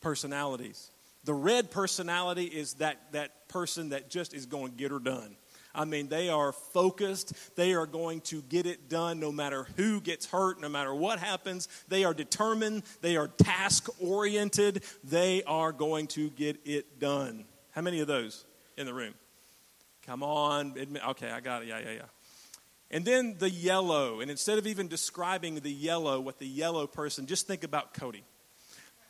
personalities. 0.00 0.92
The 1.24 1.34
red 1.34 1.72
personality 1.72 2.44
is 2.44 2.74
that, 2.74 3.00
that 3.10 3.48
person 3.48 3.88
that 3.88 4.08
just 4.08 4.32
is 4.32 4.46
going 4.46 4.70
to 4.70 4.76
get 4.76 4.92
her 4.92 5.00
done. 5.00 5.34
I 5.74 5.84
mean, 5.84 6.08
they 6.08 6.28
are 6.28 6.52
focused. 6.52 7.56
They 7.56 7.74
are 7.74 7.86
going 7.86 8.20
to 8.22 8.42
get 8.42 8.66
it 8.66 8.88
done 8.88 9.20
no 9.20 9.32
matter 9.32 9.66
who 9.76 10.00
gets 10.00 10.26
hurt, 10.26 10.60
no 10.60 10.68
matter 10.68 10.94
what 10.94 11.18
happens. 11.18 11.68
They 11.88 12.04
are 12.04 12.14
determined. 12.14 12.82
They 13.00 13.16
are 13.16 13.28
task 13.28 13.88
oriented. 14.00 14.84
They 15.02 15.42
are 15.44 15.72
going 15.72 16.08
to 16.08 16.28
get 16.30 16.60
it 16.64 16.98
done. 16.98 17.44
How 17.70 17.82
many 17.82 18.00
of 18.00 18.06
those 18.06 18.44
in 18.76 18.86
the 18.86 18.94
room? 18.94 19.14
Come 20.06 20.22
on. 20.22 20.74
Admit, 20.76 21.02
okay, 21.10 21.30
I 21.30 21.40
got 21.40 21.62
it. 21.62 21.68
Yeah, 21.68 21.78
yeah, 21.78 21.92
yeah. 21.92 22.02
And 22.90 23.04
then 23.04 23.36
the 23.38 23.48
yellow. 23.48 24.20
And 24.20 24.30
instead 24.30 24.58
of 24.58 24.66
even 24.66 24.88
describing 24.88 25.54
the 25.60 25.72
yellow, 25.72 26.20
what 26.20 26.38
the 26.38 26.46
yellow 26.46 26.86
person, 26.86 27.26
just 27.26 27.46
think 27.46 27.64
about 27.64 27.94
Cody. 27.94 28.24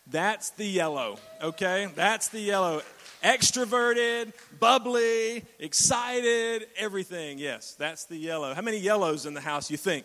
That's 0.07 0.51
the 0.51 0.67
yellow, 0.67 1.19
okay? 1.43 1.89
That's 1.95 2.29
the 2.29 2.41
yellow. 2.41 2.83
Extroverted, 3.23 4.33
bubbly, 4.59 5.45
excited, 5.59 6.67
everything. 6.77 7.39
Yes, 7.39 7.75
that's 7.79 8.07
the 8.07 8.17
yellow. 8.17 8.53
How 8.53 8.63
many 8.63 8.79
yellows 8.79 9.27
in 9.27 9.35
the 9.35 9.41
house 9.41 9.71
you 9.71 9.77
think? 9.77 10.05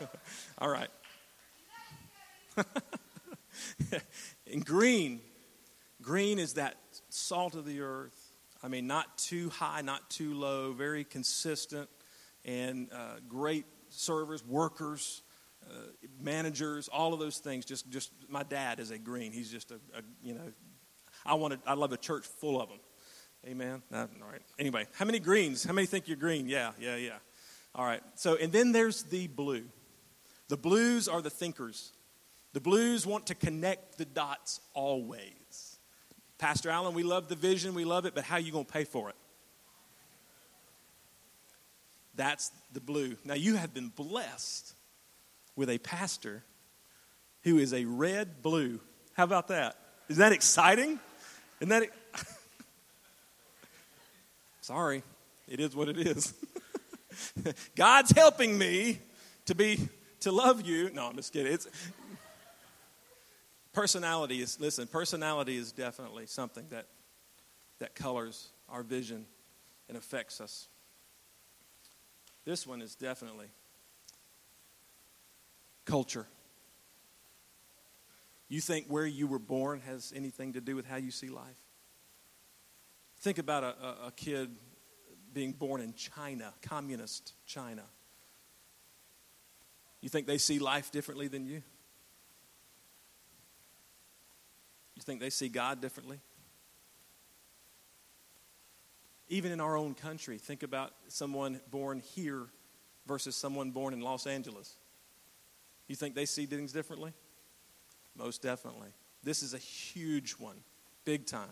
All 0.58 0.68
right. 0.68 0.88
and 4.52 4.64
green. 4.64 5.20
Green 6.02 6.38
is 6.38 6.54
that 6.54 6.76
salt 7.08 7.54
of 7.54 7.64
the 7.64 7.80
earth. 7.82 8.16
I 8.62 8.68
mean, 8.68 8.86
not 8.86 9.16
too 9.16 9.48
high, 9.50 9.80
not 9.82 10.10
too 10.10 10.34
low, 10.34 10.72
very 10.72 11.04
consistent 11.04 11.88
and 12.44 12.88
uh, 12.92 13.16
great 13.28 13.64
servers, 13.90 14.44
workers, 14.44 15.22
Uh, 15.70 15.74
managers, 16.20 16.88
all 16.88 17.14
of 17.14 17.20
those 17.20 17.38
things. 17.38 17.64
Just, 17.64 17.88
just 17.90 18.10
my 18.28 18.42
dad 18.42 18.80
is 18.80 18.90
a 18.90 18.98
green. 18.98 19.30
He's 19.30 19.50
just 19.50 19.70
a, 19.70 19.76
a 19.96 20.02
you 20.22 20.34
know, 20.34 20.52
I 21.24 21.34
wanted, 21.34 21.60
I 21.66 21.74
love 21.74 21.92
a 21.92 21.96
church 21.96 22.26
full 22.26 22.60
of 22.60 22.68
them. 22.68 22.80
Amen. 23.46 23.82
Uh, 23.92 24.06
all 24.22 24.30
right. 24.30 24.42
Anyway, 24.58 24.86
how 24.94 25.04
many 25.04 25.18
greens? 25.18 25.64
How 25.64 25.72
many 25.72 25.86
think 25.86 26.08
you're 26.08 26.16
green? 26.16 26.48
Yeah, 26.48 26.72
yeah, 26.80 26.96
yeah. 26.96 27.18
All 27.74 27.84
right. 27.84 28.02
So, 28.16 28.36
and 28.36 28.52
then 28.52 28.72
there's 28.72 29.04
the 29.04 29.28
blue. 29.28 29.64
The 30.48 30.56
blues 30.56 31.08
are 31.08 31.22
the 31.22 31.30
thinkers. 31.30 31.92
The 32.52 32.60
blues 32.60 33.06
want 33.06 33.28
to 33.28 33.34
connect 33.34 33.96
the 33.96 34.04
dots 34.04 34.60
always. 34.74 35.78
Pastor 36.38 36.70
Allen, 36.70 36.94
we 36.94 37.02
love 37.02 37.28
the 37.28 37.36
vision, 37.36 37.74
we 37.74 37.84
love 37.84 38.06
it, 38.06 38.14
but 38.14 38.24
how 38.24 38.36
are 38.36 38.40
you 38.40 38.50
going 38.50 38.64
to 38.64 38.72
pay 38.72 38.84
for 38.84 39.08
it? 39.10 39.14
That's 42.16 42.50
the 42.72 42.80
blue. 42.80 43.16
Now, 43.24 43.34
you 43.34 43.56
have 43.56 43.72
been 43.72 43.88
blessed 43.88 44.74
with 45.56 45.70
a 45.70 45.78
pastor 45.78 46.44
who 47.42 47.58
is 47.58 47.72
a 47.72 47.84
red 47.84 48.42
blue. 48.42 48.80
How 49.14 49.24
about 49.24 49.48
that? 49.48 49.76
Is 50.08 50.18
that 50.18 50.32
exciting? 50.32 50.98
Isn't 51.60 51.68
that. 51.68 51.88
Sorry, 54.60 55.02
it 55.48 55.60
is 55.60 55.74
what 55.74 55.88
it 55.88 55.98
is. 55.98 56.34
God's 57.76 58.10
helping 58.12 58.56
me 58.56 58.98
to 59.46 59.54
be 59.54 59.88
to 60.20 60.32
love 60.32 60.66
you. 60.66 60.90
No, 60.90 61.06
I'm 61.06 61.16
just 61.16 61.32
kidding. 61.32 61.52
It's 61.52 61.66
personality 63.72 64.40
is 64.40 64.60
listen, 64.60 64.86
personality 64.86 65.56
is 65.56 65.72
definitely 65.72 66.26
something 66.26 66.66
that 66.70 66.86
that 67.78 67.94
colors 67.94 68.48
our 68.68 68.82
vision 68.82 69.26
and 69.88 69.96
affects 69.96 70.40
us. 70.40 70.68
This 72.44 72.66
one 72.66 72.80
is 72.80 72.94
definitely 72.94 73.46
culture. 75.84 76.26
You 78.48 78.60
think 78.60 78.86
where 78.88 79.06
you 79.06 79.26
were 79.26 79.38
born 79.38 79.80
has 79.86 80.12
anything 80.14 80.54
to 80.54 80.60
do 80.60 80.74
with 80.74 80.86
how 80.86 80.96
you 80.96 81.10
see 81.10 81.28
life? 81.28 81.56
Think 83.20 83.38
about 83.38 83.62
a, 83.62 84.06
a, 84.06 84.12
kid 84.16 84.50
being 85.32 85.52
born 85.52 85.80
in 85.80 85.94
China, 85.94 86.52
communist 86.62 87.34
China. 87.46 87.82
You 90.00 90.08
think 90.08 90.26
they 90.26 90.38
see 90.38 90.58
life 90.58 90.90
differently 90.90 91.28
than 91.28 91.44
you? 91.44 91.62
You 94.96 95.02
think 95.02 95.20
they 95.20 95.30
see 95.30 95.48
God 95.48 95.80
differently? 95.80 96.18
Even 99.28 99.52
in 99.52 99.60
our 99.60 99.76
own 99.76 99.94
country, 99.94 100.38
think 100.38 100.62
about 100.62 100.92
someone 101.08 101.60
born 101.70 102.00
here 102.00 102.46
versus 103.06 103.36
someone 103.36 103.70
born 103.70 103.94
in 103.94 104.00
Los 104.00 104.26
Angeles. 104.26 104.76
You 105.90 105.96
think 105.96 106.14
they 106.14 106.24
see 106.24 106.46
things 106.46 106.72
differently? 106.72 107.12
Most 108.16 108.42
definitely. 108.42 108.90
This 109.24 109.42
is 109.42 109.54
a 109.54 109.58
huge 109.58 110.34
one, 110.34 110.54
big 111.04 111.26
time. 111.26 111.48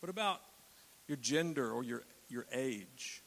What 0.00 0.08
about 0.08 0.40
your 1.08 1.18
gender 1.18 1.72
or 1.72 1.84
your, 1.84 2.04
your 2.30 2.46
age? 2.54 3.22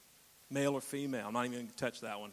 Male 0.50 0.74
or 0.74 0.82
female? 0.82 1.28
I'm 1.28 1.34
not 1.34 1.46
even 1.46 1.52
going 1.52 1.68
to 1.68 1.76
touch 1.76 2.02
that 2.02 2.20
one. 2.20 2.32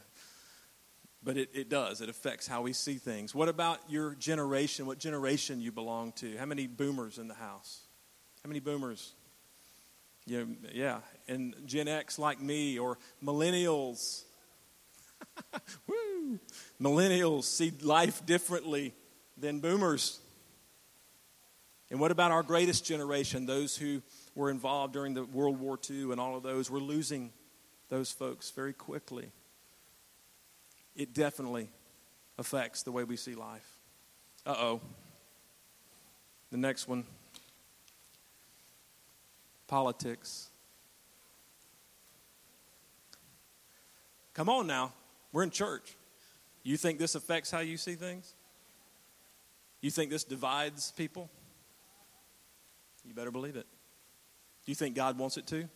But 1.23 1.37
it, 1.37 1.51
it 1.53 1.69
does. 1.69 2.01
It 2.01 2.09
affects 2.09 2.47
how 2.47 2.63
we 2.63 2.73
see 2.73 2.95
things. 2.95 3.35
What 3.35 3.51
about 3.51 3.81
your 3.87 4.15
generation? 4.15 4.87
What 4.87 4.99
generation 4.99 5.61
you 5.61 5.73
belong 5.73 6.13
to? 6.13 6.39
How 6.39 6.47
many 6.47 6.69
boomers 6.69 7.19
in 7.19 7.29
the 7.29 7.35
house? 7.35 7.83
How 8.43 8.49
many 8.49 8.61
boomers? 8.61 9.13
You 10.25 10.39
know, 10.39 10.47
yeah, 10.73 11.01
and 11.29 11.55
Gen 11.67 11.87
X 11.87 12.19
like 12.19 12.41
me 12.41 12.79
or 12.79 12.97
millennials. 13.23 14.23
Woo! 15.87 16.39
Millennials 16.81 17.45
see 17.45 17.73
life 17.83 18.25
differently 18.25 18.95
than 19.37 19.61
boomers. 19.61 20.21
And 21.91 21.99
what 21.99 22.11
about 22.11 22.31
our 22.31 22.43
greatest 22.43 22.85
generation, 22.85 23.47
those 23.47 23.77
who 23.77 24.03
were 24.35 24.51
involved 24.51 24.93
during 24.93 25.15
the 25.15 25.25
World 25.25 25.59
War 25.59 25.79
II 25.89 26.13
and 26.13 26.21
all 26.21 26.37
of 26.37 26.43
those? 26.43 26.71
We're 26.71 26.79
losing 26.79 27.33
those 27.89 28.13
folks 28.13 28.51
very 28.51 28.73
quickly. 28.73 29.31
It 30.95 31.13
definitely 31.13 31.69
affects 32.39 32.83
the 32.83 32.93
way 32.93 33.05
we 33.05 33.17
see 33.17 33.35
life. 33.35 33.69
Uh 34.47 34.55
oh. 34.57 34.81
The 36.51 36.57
next 36.57 36.89
one 36.89 37.05
politics. 39.67 40.49
Come 44.35 44.49
on 44.49 44.67
now. 44.67 44.93
We're 45.33 45.43
in 45.43 45.51
church. 45.51 45.97
You 46.63 46.77
think 46.77 46.99
this 46.99 47.15
affects 47.15 47.51
how 47.51 47.61
you 47.61 47.77
see 47.77 47.95
things? 47.95 48.35
You 49.81 49.91
think 49.91 50.11
this 50.11 50.25
divides 50.25 50.93
people? 50.97 51.31
You 53.05 53.15
better 53.15 53.31
believe 53.31 53.57
it. 53.57 53.67
Do 54.65 54.71
you 54.71 54.75
think 54.75 54.95
God 54.95 55.17
wants 55.19 55.37
it 55.37 55.47
to? 55.49 55.69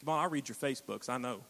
Come 0.00 0.08
on, 0.08 0.20
I'll 0.20 0.30
read 0.30 0.48
your 0.48 0.56
Facebooks. 0.56 1.08
I 1.08 1.18
know. 1.18 1.40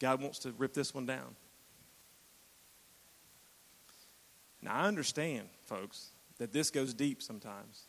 God 0.00 0.22
wants 0.22 0.38
to 0.40 0.52
rip 0.52 0.72
this 0.72 0.94
one 0.94 1.04
down. 1.04 1.36
Now, 4.62 4.74
I 4.74 4.88
understand, 4.88 5.48
folks, 5.66 6.10
that 6.38 6.52
this 6.52 6.70
goes 6.70 6.94
deep 6.94 7.22
sometimes, 7.22 7.84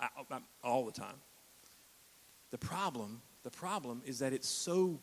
I, 0.00 0.08
I, 0.30 0.38
all 0.62 0.84
the 0.84 0.92
time. 0.92 1.16
The 2.50 2.58
problem, 2.58 3.20
the 3.42 3.50
problem 3.50 4.02
is 4.06 4.20
that 4.20 4.32
it's 4.32 4.48
so 4.48 5.00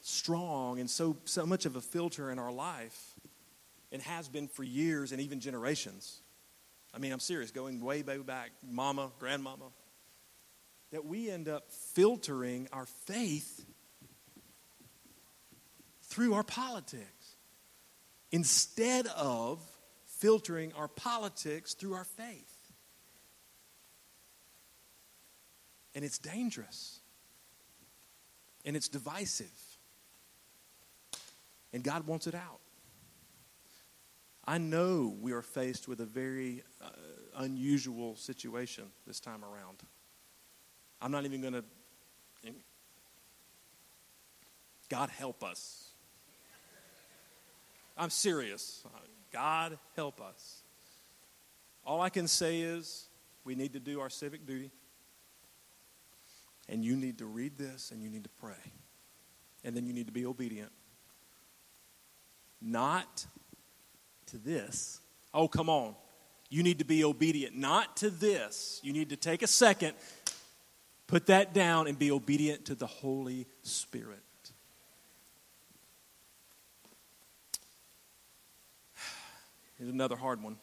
strong 0.00 0.80
and 0.80 0.88
so, 0.88 1.16
so 1.24 1.46
much 1.46 1.66
of 1.66 1.76
a 1.76 1.80
filter 1.80 2.30
in 2.30 2.38
our 2.38 2.52
life 2.52 3.14
and 3.90 4.02
has 4.02 4.28
been 4.28 4.48
for 4.48 4.62
years 4.62 5.12
and 5.12 5.20
even 5.20 5.40
generations. 5.40 6.20
I 6.94 6.98
mean, 6.98 7.12
I'm 7.12 7.20
serious, 7.20 7.50
going 7.50 7.80
way, 7.80 8.02
way 8.02 8.18
back, 8.18 8.50
mama, 8.70 9.10
grandmama, 9.18 9.66
that 10.90 11.04
we 11.04 11.30
end 11.30 11.48
up 11.48 11.70
filtering 11.70 12.68
our 12.72 12.86
faith 12.86 13.64
through 16.02 16.34
our 16.34 16.42
politics 16.42 17.36
instead 18.32 19.06
of 19.08 19.62
filtering 20.06 20.72
our 20.74 20.88
politics 20.88 21.74
through 21.74 21.94
our 21.94 22.04
faith. 22.04 22.57
And 25.94 26.04
it's 26.04 26.18
dangerous. 26.18 27.00
And 28.64 28.76
it's 28.76 28.88
divisive. 28.88 29.46
And 31.72 31.82
God 31.82 32.06
wants 32.06 32.26
it 32.26 32.34
out. 32.34 32.60
I 34.44 34.58
know 34.58 35.14
we 35.20 35.32
are 35.32 35.42
faced 35.42 35.88
with 35.88 36.00
a 36.00 36.06
very 36.06 36.62
uh, 36.82 36.88
unusual 37.36 38.16
situation 38.16 38.84
this 39.06 39.20
time 39.20 39.44
around. 39.44 39.82
I'm 41.02 41.12
not 41.12 41.24
even 41.24 41.42
going 41.42 41.52
to. 41.52 41.64
God 44.88 45.10
help 45.10 45.44
us. 45.44 45.90
I'm 47.96 48.10
serious. 48.10 48.84
God 49.30 49.78
help 49.96 50.20
us. 50.20 50.62
All 51.84 52.00
I 52.00 52.08
can 52.08 52.26
say 52.26 52.60
is 52.60 53.08
we 53.44 53.54
need 53.54 53.74
to 53.74 53.80
do 53.80 54.00
our 54.00 54.08
civic 54.08 54.46
duty. 54.46 54.70
And 56.68 56.84
you 56.84 56.96
need 56.96 57.18
to 57.18 57.26
read 57.26 57.56
this 57.56 57.90
and 57.90 58.02
you 58.02 58.10
need 58.10 58.24
to 58.24 58.30
pray. 58.40 58.72
And 59.64 59.76
then 59.76 59.86
you 59.86 59.92
need 59.92 60.06
to 60.06 60.12
be 60.12 60.26
obedient. 60.26 60.70
Not 62.60 63.26
to 64.26 64.38
this. 64.38 65.00
Oh, 65.32 65.48
come 65.48 65.68
on. 65.68 65.94
You 66.50 66.62
need 66.62 66.78
to 66.78 66.84
be 66.84 67.04
obedient. 67.04 67.56
Not 67.56 67.96
to 67.98 68.10
this. 68.10 68.80
You 68.82 68.92
need 68.92 69.10
to 69.10 69.16
take 69.16 69.42
a 69.42 69.46
second, 69.46 69.94
put 71.06 71.26
that 71.26 71.52
down, 71.52 71.86
and 71.86 71.98
be 71.98 72.10
obedient 72.10 72.66
to 72.66 72.74
the 72.74 72.86
Holy 72.86 73.46
Spirit. 73.62 74.18
Here's 79.76 79.90
another 79.90 80.16
hard 80.16 80.42
one 80.42 80.56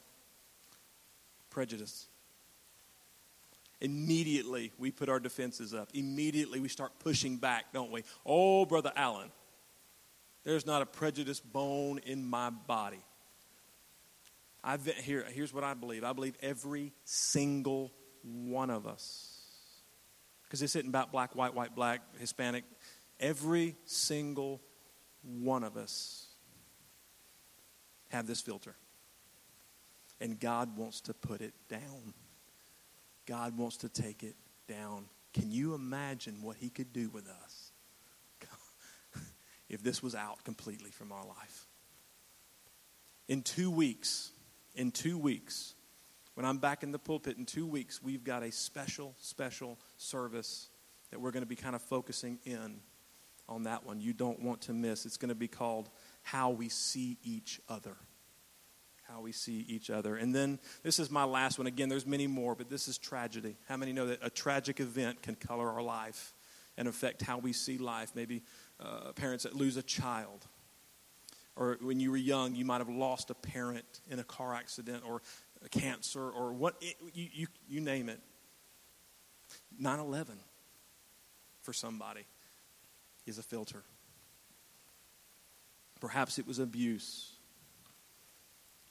prejudice. 1.50 2.08
Immediately, 3.82 4.72
we 4.78 4.92
put 4.92 5.10
our 5.10 5.20
defenses 5.20 5.74
up. 5.74 5.90
Immediately, 5.94 6.60
we 6.60 6.70
start 6.70 6.94
pushing 7.00 7.38
back, 7.38 7.74
don't 7.74 7.92
we? 7.92 8.04
Oh, 8.26 8.66
Brother 8.66 8.92
Allen, 8.96 9.32
there's 10.44 10.66
not 10.66 10.82
a 10.82 10.86
prejudiced 10.86 11.52
bone 11.52 12.00
in 12.00 12.24
my 12.24 12.50
body. 12.50 13.04
i 14.64 14.78
here, 14.78 15.26
here's 15.30 15.54
what 15.54 15.64
I 15.64 15.74
believe 15.74 16.04
I 16.04 16.14
believe 16.14 16.38
every 16.42 16.94
single 17.04 17.92
one 18.24 18.70
of 18.70 18.88
us, 18.88 19.42
because 20.44 20.62
this 20.62 20.76
isn't 20.76 20.90
about 20.90 21.12
black, 21.12 21.36
white, 21.36 21.54
white, 21.54 21.76
black, 21.76 22.02
Hispanic, 22.18 22.64
every 23.20 23.76
single 23.86 24.62
one 25.22 25.64
of 25.64 25.76
us 25.76 26.28
have 28.10 28.28
this 28.28 28.42
filter. 28.42 28.76
And 30.22 30.40
God 30.40 30.78
wants 30.78 31.02
to 31.02 31.14
put 31.14 31.42
it 31.42 31.54
down. 31.68 32.14
God 33.26 33.58
wants 33.58 33.78
to 33.78 33.90
take 33.90 34.24
it 34.24 34.36
down. 34.68 35.06
Can 35.34 35.52
you 35.52 35.74
imagine 35.74 36.42
what 36.42 36.58
He 36.58 36.70
could 36.70 36.94
do 36.94 37.10
with 37.10 37.28
us 37.28 37.72
if 39.70 39.84
this 39.84 40.02
was 40.02 40.16
out 40.16 40.44
completely 40.44 40.92
from 40.92 41.12
our 41.12 41.26
life? 41.26 41.68
In 43.28 43.42
two 43.42 43.72
weeks, 43.72 44.32
in 44.76 44.92
two 44.92 45.18
weeks, 45.18 45.74
when 46.36 46.46
I'm 46.46 46.58
back 46.58 46.84
in 46.84 46.92
the 46.92 47.00
pulpit 47.00 47.38
in 47.38 47.46
two 47.46 47.66
weeks, 47.66 48.02
we've 48.04 48.24
got 48.24 48.44
a 48.44 48.52
special, 48.52 49.16
special 49.20 49.80
service 49.98 50.70
that 51.12 51.20
we're 51.20 51.32
going 51.32 51.44
to 51.44 51.48
be 51.48 51.56
kind 51.56 51.76
of 51.76 51.82
focusing 51.82 52.40
in 52.46 52.80
on 53.48 53.64
that 53.64 53.86
one. 53.86 54.00
You 54.00 54.14
don't 54.14 54.42
want 54.42 54.62
to 54.62 54.74
miss. 54.74 55.06
It's 55.06 55.18
going 55.18 55.30
to 55.30 55.36
be 55.36 55.48
called 55.48 55.90
How 56.24 56.52
We 56.52 56.70
See 56.70 57.18
Each 57.24 57.60
Other 57.70 57.96
how 59.08 59.22
we 59.22 59.32
see 59.32 59.66
each 59.68 59.90
other. 59.90 60.16
And 60.16 60.34
then 60.34 60.60
this 60.84 61.00
is 61.00 61.12
my 61.12 61.24
last 61.24 61.58
one. 61.58 61.68
Again, 61.68 61.90
there's 61.90 62.06
many 62.06 62.28
more, 62.28 62.56
but 62.56 62.70
this 62.70 62.88
is 62.88 62.98
tragedy. 62.98 63.56
How 63.68 63.78
many 63.78 63.94
know 63.94 64.08
that 64.08 64.20
a 64.22 64.30
tragic 64.30 64.80
event 64.80 65.22
can 65.22 65.36
color 65.36 65.70
our 65.70 65.82
life 65.82 66.34
and 66.78 66.88
affect 66.88 67.22
how 67.22 67.38
we 67.38 67.54
see 67.54 67.78
life? 67.78 68.12
Maybe 68.16 68.44
uh, 68.80 69.12
parents 69.14 69.44
that 69.44 69.56
lose 69.56 69.78
a 69.78 69.84
child. 69.84 70.46
Or 71.56 71.78
when 71.82 72.00
you 72.00 72.12
were 72.12 72.18
young, 72.18 72.56
you 72.56 72.66
might 72.66 72.80
have 72.80 72.90
lost 72.90 73.30
a 73.30 73.36
parent 73.36 74.02
in 74.10 74.20
a 74.20 74.24
car 74.24 74.54
accident 74.54 75.04
or 75.08 75.22
cancer 75.72 76.30
or 76.30 76.54
what, 76.54 76.76
it, 76.82 76.96
you, 77.14 77.30
you, 77.32 77.48
you 77.70 77.82
name 77.82 78.10
it. 78.10 78.20
9 79.80 80.00
11 80.00 80.38
for 81.62 81.74
somebody 81.74 82.26
is 83.26 83.38
a 83.38 83.44
filter. 83.44 83.84
Perhaps 86.00 86.40
it 86.40 86.48
was 86.48 86.60
abuse 86.60 87.35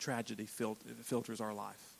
tragedy 0.04 0.44
fil- 0.44 0.76
filters 1.02 1.40
our 1.40 1.54
life. 1.54 1.96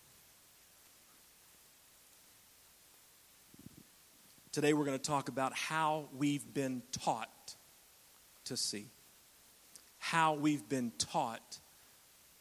Today 4.53 4.75
we're 4.75 4.85
going 4.85 4.99
to 4.99 5.03
talk 5.03 5.31
about 5.31 5.55
how 5.55 6.11
we've 6.15 6.53
been 6.53 6.83
taught 6.93 7.57
to 8.45 8.59
see. 8.59 8.91
How 9.97 10.35
we've 10.35 10.69
been 10.69 10.93
taught 10.99 11.61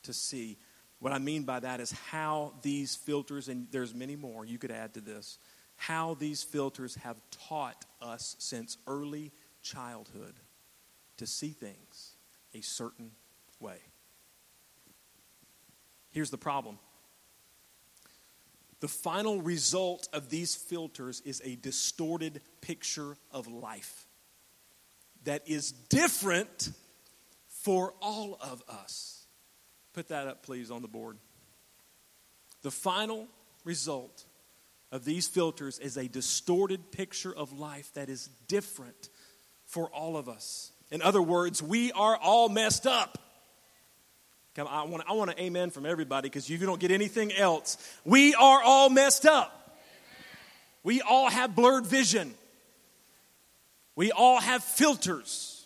to 0.04 0.12
see. 0.12 0.58
What 0.99 1.13
I 1.13 1.19
mean 1.19 1.43
by 1.43 1.62
that 1.62 1.80
is 1.80 1.93
how 1.93 2.56
these 2.62 2.97
filters, 2.97 3.47
and 3.47 3.67
there's 3.71 3.95
many 3.95 4.17
more 4.17 4.43
you 4.43 4.58
could 4.58 4.71
add 4.71 4.93
to 4.95 5.02
this, 5.02 5.39
how 5.78 6.15
these 6.15 6.43
filters 6.43 6.95
have 6.95 7.21
taught 7.32 7.86
us 8.02 8.36
since 8.38 8.78
early 8.86 9.32
childhood 9.62 10.34
to 11.15 11.26
see 11.26 11.52
things 11.52 12.15
a 12.54 12.60
certain 12.60 13.12
way. 13.62 13.80
Here's 16.13 16.30
the 16.30 16.38
problem 16.38 16.80
the 18.80 18.88
final 18.88 19.41
result 19.41 20.08
of 20.13 20.30
these 20.30 20.56
filters 20.56 21.21
is 21.21 21.41
a 21.43 21.56
distorted 21.56 22.41
picture 22.62 23.17
of 23.32 23.47
life 23.47 24.08
that 25.23 25.41
is 25.47 25.71
different 25.71 26.69
for 27.47 27.93
all 28.02 28.38
of 28.41 28.62
us. 28.67 29.26
Put 29.93 30.10
that 30.10 30.28
up, 30.28 30.43
please, 30.43 30.69
on 30.69 30.82
the 30.82 30.88
board. 30.88 31.17
The 32.62 32.71
final 32.71 33.28
result 33.63 34.26
of 34.91 35.06
these 35.06 35.28
filters 35.28 35.80
is 35.80 35.97
a 35.97 36.08
distorted 36.08 36.91
picture 36.91 37.34
of 37.34 37.58
life 37.58 37.93
that 37.93 38.10
is 38.10 38.30
different 38.47 39.10
for 39.65 39.88
all 39.91 40.17
of 40.17 40.28
us. 40.28 40.71
In 40.91 41.02
other 41.02 41.21
words, 41.21 41.63
we 41.63 41.91
are 41.93 42.17
all 42.17 42.49
messed 42.49 42.86
up. 42.86 43.17
Come, 44.56 44.68
I 44.70 44.84
want, 44.84 45.04
I 45.08 45.13
want 45.13 45.32
an 45.32 45.39
amen 45.39 45.72
from 45.72 45.86
everybody 45.86 46.30
because 46.30 46.50
if 46.50 46.62
you 46.62 46.68
don't 46.68 46.80
get 46.80 46.92
anything 46.92 47.32
else, 47.32 47.78
we 48.06 48.36
are 48.36 48.62
all 48.63 48.89
messed 48.89 49.26
up. 49.26 49.80
We 50.84 51.02
all 51.02 51.30
have 51.30 51.56
blurred 51.56 51.88
vision. 51.88 52.36
We 53.96 54.12
all 54.12 54.39
have 54.39 54.63
filters. 54.63 55.66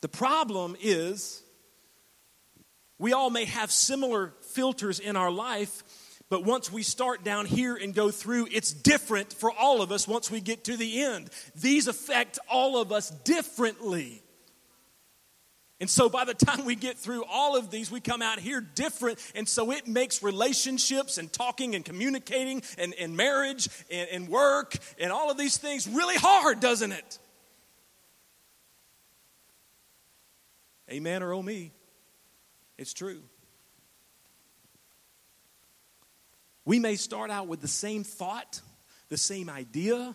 The 0.00 0.08
problem 0.08 0.76
is, 0.80 1.42
we 2.98 3.12
all 3.12 3.30
may 3.30 3.46
have 3.46 3.70
similar 3.72 4.34
filters 4.42 5.00
in 5.00 5.16
our 5.16 5.30
life, 5.30 5.82
but 6.28 6.44
once 6.44 6.70
we 6.70 6.82
start 6.82 7.24
down 7.24 7.46
here 7.46 7.74
and 7.76 7.94
go 7.94 8.10
through, 8.10 8.48
it's 8.52 8.72
different 8.72 9.32
for 9.32 9.50
all 9.50 9.80
of 9.80 9.90
us 9.90 10.06
once 10.06 10.30
we 10.30 10.40
get 10.40 10.64
to 10.64 10.76
the 10.76 11.02
end. 11.02 11.30
These 11.56 11.88
affect 11.88 12.38
all 12.48 12.78
of 12.78 12.92
us 12.92 13.10
differently. 13.10 14.22
And 15.80 15.88
so 15.88 16.08
by 16.08 16.24
the 16.24 16.34
time 16.34 16.64
we 16.64 16.74
get 16.74 16.98
through 16.98 17.24
all 17.30 17.56
of 17.56 17.70
these, 17.70 17.90
we 17.90 18.00
come 18.00 18.20
out 18.20 18.40
here 18.40 18.60
different. 18.60 19.20
And 19.36 19.48
so 19.48 19.70
it 19.70 19.86
makes 19.86 20.22
relationships 20.22 21.18
and 21.18 21.32
talking 21.32 21.76
and 21.76 21.84
communicating 21.84 22.62
and, 22.78 22.94
and 22.94 23.16
marriage 23.16 23.68
and, 23.90 24.08
and 24.10 24.28
work 24.28 24.76
and 24.98 25.12
all 25.12 25.30
of 25.30 25.38
these 25.38 25.56
things 25.56 25.86
really 25.86 26.16
hard, 26.16 26.58
doesn't 26.58 26.90
it? 26.90 27.18
Amen 30.90 31.22
or 31.22 31.32
oh 31.32 31.42
me. 31.42 31.72
It's 32.76 32.92
true. 32.92 33.22
We 36.64 36.78
may 36.78 36.96
start 36.96 37.30
out 37.30 37.46
with 37.46 37.60
the 37.60 37.68
same 37.68 38.04
thought, 38.04 38.60
the 39.08 39.16
same 39.16 39.48
idea, 39.48 40.14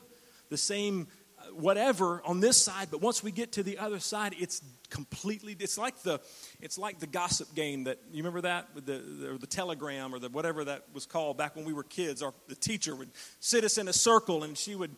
the 0.50 0.58
same 0.58 1.08
whatever 1.56 2.22
on 2.26 2.40
this 2.40 2.62
side, 2.62 2.90
but 2.92 3.02
once 3.02 3.24
we 3.24 3.32
get 3.32 3.54
to 3.54 3.64
the 3.64 3.78
other 3.78 4.00
side, 4.00 4.36
it's 4.40 4.62
completely. 4.90 5.56
It's 5.60 5.78
like 5.78 6.02
the, 6.04 6.20
it's 6.62 6.78
like 6.78 7.00
the 7.00 7.08
gossip 7.08 7.54
game 7.56 7.86
that 7.86 8.00
you 8.12 8.18
remember 8.18 8.42
that 8.42 8.70
with 8.76 8.86
the, 8.86 9.32
or 9.34 9.38
the 9.38 9.48
telegram 9.48 10.14
or 10.14 10.20
the 10.20 10.30
whatever 10.30 10.64
that 10.66 10.86
was 10.94 11.06
called 11.06 11.38
back 11.38 11.56
when 11.56 11.66
we 11.66 11.74
were 11.74 11.84
kids. 11.84 12.22
Our 12.22 12.34
the 12.48 12.56
teacher 12.56 12.96
would 12.96 13.10
sit 13.40 13.64
us 13.64 13.78
in 13.78 13.88
a 13.88 13.94
circle 13.94 14.44
and 14.44 14.58
she 14.58 14.76
would 14.76 14.96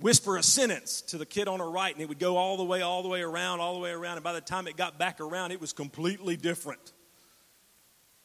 whisper 0.00 0.36
a 0.36 0.42
sentence 0.42 1.02
to 1.02 1.18
the 1.18 1.26
kid 1.26 1.48
on 1.48 1.60
her 1.60 1.70
right, 1.70 1.92
and 1.92 2.02
it 2.02 2.08
would 2.08 2.18
go 2.18 2.36
all 2.36 2.56
the 2.56 2.64
way, 2.64 2.82
all 2.82 3.02
the 3.02 3.08
way 3.08 3.22
around, 3.22 3.60
all 3.60 3.74
the 3.74 3.80
way 3.80 3.90
around, 3.90 4.16
and 4.16 4.24
by 4.24 4.32
the 4.32 4.40
time 4.40 4.66
it 4.66 4.76
got 4.76 4.98
back 4.98 5.20
around, 5.20 5.52
it 5.52 5.60
was 5.60 5.72
completely 5.72 6.36
different. 6.36 6.92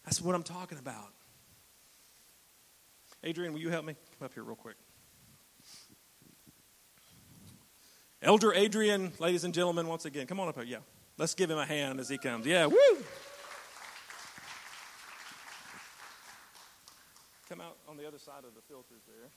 That's 0.06 0.22
what 0.22 0.36
I'm 0.36 0.44
talking 0.44 0.78
about. 0.78 1.12
Adrian, 3.24 3.54
will 3.54 3.60
you 3.60 3.70
help 3.70 3.86
me? 3.86 3.96
Come 4.20 4.26
up 4.26 4.34
here 4.34 4.44
real 4.44 4.56
quick. 4.56 4.76
Elder 8.26 8.54
Adrian, 8.54 9.14
ladies 9.20 9.44
and 9.44 9.54
gentlemen, 9.54 9.88
once 9.88 10.06
again, 10.06 10.26
come 10.26 10.40
on 10.40 10.48
up 10.48 10.56
here. 10.56 10.64
Yeah. 10.64 10.78
Let's 11.16 11.36
give 11.36 11.52
him 11.52 11.60
a 11.60 11.66
hand 11.66 12.00
as 12.00 12.10
he 12.10 12.18
comes. 12.18 12.48
Yeah, 12.48 12.66
woo! 12.66 12.76
Come 17.48 17.62
out 17.62 17.78
on 17.88 17.98
the 17.98 18.08
other 18.08 18.18
side 18.18 18.44
of 18.44 18.56
the 18.56 18.62
filters 18.68 19.04
there. 19.06 19.30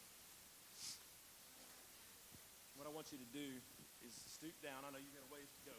What 2.76 2.86
I 2.86 2.90
want 2.90 3.12
you 3.12 3.18
to 3.18 3.24
do 3.30 3.44
is 4.06 4.14
stoop 4.32 4.54
down. 4.62 4.72
I 4.88 4.90
know 4.90 4.96
you've 4.96 5.12
got 5.12 5.22
a 5.28 5.34
ways 5.34 5.50
to 5.52 5.70
go. 5.70 5.76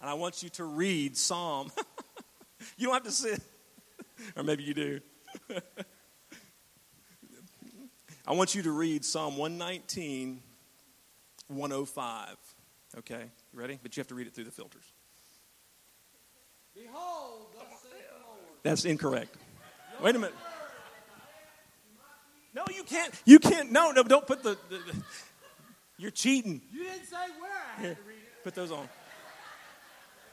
And 0.00 0.10
I 0.10 0.14
want 0.14 0.42
you 0.42 0.48
to 0.48 0.64
read 0.64 1.16
Psalm. 1.16 1.70
you 2.76 2.86
don't 2.86 2.94
have 2.94 3.04
to 3.04 3.12
sit, 3.12 3.40
or 4.34 4.42
maybe 4.42 4.64
you 4.64 4.74
do. 4.74 5.00
I 8.26 8.32
want 8.32 8.56
you 8.56 8.62
to 8.62 8.72
read 8.72 9.04
Psalm 9.04 9.36
119, 9.36 10.40
105. 11.46 12.36
Okay, 12.98 13.22
you 13.52 13.60
ready? 13.60 13.78
But 13.80 13.96
you 13.96 14.00
have 14.00 14.08
to 14.08 14.16
read 14.16 14.26
it 14.26 14.34
through 14.34 14.44
the 14.44 14.50
filters. 14.50 14.84
Behold, 16.74 17.46
thus 17.54 17.66
saith 17.82 17.92
the 17.92 18.26
Lord. 18.26 18.40
That's 18.64 18.84
incorrect. 18.84 19.36
Wait 20.02 20.16
a 20.16 20.18
minute. 20.18 20.34
No, 22.52 22.64
you 22.74 22.82
can't. 22.82 23.14
You 23.24 23.38
can't. 23.38 23.70
No, 23.70 23.92
no, 23.92 24.02
don't 24.02 24.26
put 24.26 24.42
the. 24.42 24.58
the, 24.70 24.78
the 24.78 25.02
you're 25.98 26.10
cheating. 26.10 26.60
You 26.72 26.84
didn't 26.84 27.06
say 27.06 27.16
where 27.38 27.50
I 27.78 27.80
had 27.80 27.96
to 27.96 28.02
read 28.02 28.16
it. 28.16 28.44
Put 28.44 28.54
those 28.54 28.72
on. 28.72 28.88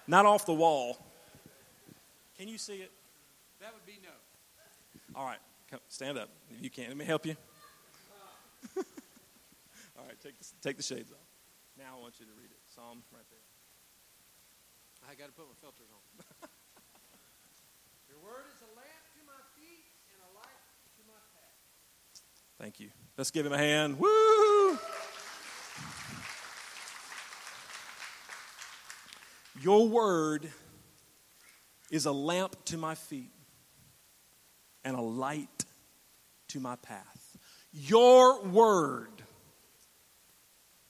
Not 0.08 0.26
off 0.26 0.46
the 0.46 0.54
wall. 0.54 0.98
Can 2.38 2.48
you 2.48 2.58
see 2.58 2.78
it? 2.78 2.92
That 3.62 3.74
would 3.74 3.86
be 3.86 4.00
no. 4.04 4.10
All 5.20 5.26
right, 5.26 5.38
come, 5.70 5.80
stand 5.90 6.18
up 6.18 6.30
if 6.50 6.62
you 6.62 6.70
can. 6.70 6.88
Let 6.88 6.98
me 6.98 7.06
help 7.06 7.26
you. 7.26 7.36
All 10.04 10.10
right, 10.10 10.20
take 10.20 10.38
the, 10.38 10.46
take 10.62 10.76
the 10.76 10.84
shades 10.84 11.14
off. 11.14 11.30
Now 11.78 11.96
I 11.98 12.02
want 12.02 12.20
you 12.20 12.26
to 12.26 12.34
read 12.36 12.52
it. 12.52 12.60
Psalm 12.76 13.04
right 13.14 13.24
there. 13.32 13.40
I 15.10 15.16
got 15.16 15.28
to 15.28 15.32
put 15.32 15.48
my 15.48 15.56
filters 15.62 15.88
on. 15.96 16.04
Your 18.10 18.20
word 18.20 18.44
is 18.52 18.60
a 18.60 18.72
lamp 18.76 19.04
to 19.16 19.24
my 19.26 19.40
feet 19.56 19.88
and 20.12 20.20
a 20.20 20.32
light 20.36 20.60
to 20.98 21.04
my 21.08 21.16
path. 21.32 21.56
Thank 22.60 22.82
you. 22.82 22.90
Let's 23.18 23.32
give 23.32 23.46
him 23.46 23.54
a 23.54 23.58
hand. 23.58 23.98
Woo! 23.98 24.78
Your 29.62 29.88
word 29.88 30.52
is 31.90 32.06
a 32.06 32.12
lamp 32.12 32.58
to 32.66 32.78
my 32.78 32.96
feet 32.96 33.32
and 34.84 34.98
a 34.98 35.02
light 35.02 35.64
to 36.50 36.60
my 36.60 36.76
path. 36.76 37.38
Your 37.72 38.44
word, 38.44 39.23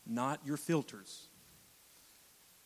not 0.05 0.39
your 0.45 0.57
filters. 0.57 1.27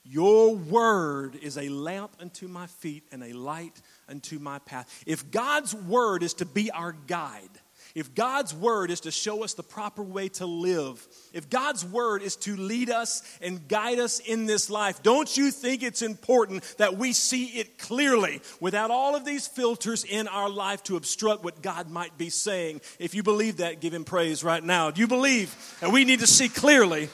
Your 0.03 0.55
word 0.55 1.35
is 1.35 1.57
a 1.57 1.67
lamp 1.67 2.11
unto 2.21 2.47
my 2.47 2.67
feet 2.67 3.03
and 3.11 3.21
a 3.23 3.33
light 3.33 3.81
unto 4.07 4.39
my 4.39 4.59
path. 4.59 5.03
If 5.05 5.31
God's 5.31 5.73
word 5.73 6.23
is 6.23 6.35
to 6.35 6.45
be 6.45 6.71
our 6.71 6.93
guide, 7.07 7.49
if 7.93 8.13
God's 8.13 8.53
word 8.53 8.91
is 8.91 9.01
to 9.01 9.11
show 9.11 9.43
us 9.43 9.53
the 9.53 9.63
proper 9.63 10.03
way 10.03 10.29
to 10.29 10.45
live, 10.45 11.05
if 11.33 11.49
God's 11.49 11.83
word 11.83 12.21
is 12.21 12.35
to 12.37 12.55
lead 12.55 12.89
us 12.89 13.23
and 13.41 13.67
guide 13.67 13.99
us 13.99 14.19
in 14.19 14.45
this 14.45 14.69
life, 14.69 15.01
don't 15.03 15.35
you 15.35 15.51
think 15.51 15.83
it's 15.83 16.01
important 16.01 16.63
that 16.77 16.97
we 16.97 17.11
see 17.11 17.45
it 17.45 17.77
clearly 17.77 18.39
without 18.59 18.91
all 18.91 19.15
of 19.15 19.25
these 19.25 19.47
filters 19.47 20.03
in 20.03 20.27
our 20.27 20.49
life 20.49 20.83
to 20.83 20.95
obstruct 20.95 21.43
what 21.43 21.61
God 21.61 21.89
might 21.89 22.17
be 22.17 22.29
saying? 22.29 22.81
If 22.99 23.15
you 23.15 23.23
believe 23.23 23.57
that, 23.57 23.81
give 23.81 23.93
Him 23.93 24.05
praise 24.05 24.43
right 24.43 24.63
now. 24.63 24.91
Do 24.91 25.01
you 25.01 25.07
believe 25.07 25.55
that 25.81 25.91
we 25.91 26.05
need 26.05 26.19
to 26.19 26.27
see 26.27 26.49
clearly? 26.49 27.09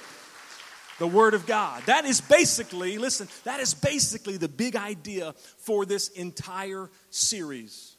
The 1.00 1.08
Word 1.08 1.34
of 1.34 1.46
God. 1.46 1.84
That 1.86 2.06
is 2.06 2.22
basically, 2.22 2.98
listen, 2.98 3.28
that 3.44 3.60
is 3.60 3.74
basically 3.74 4.38
the 4.38 4.48
big 4.48 4.76
idea 4.76 5.34
for 5.58 5.86
this 5.86 6.10
entire 6.10 6.90
series. 7.10 7.96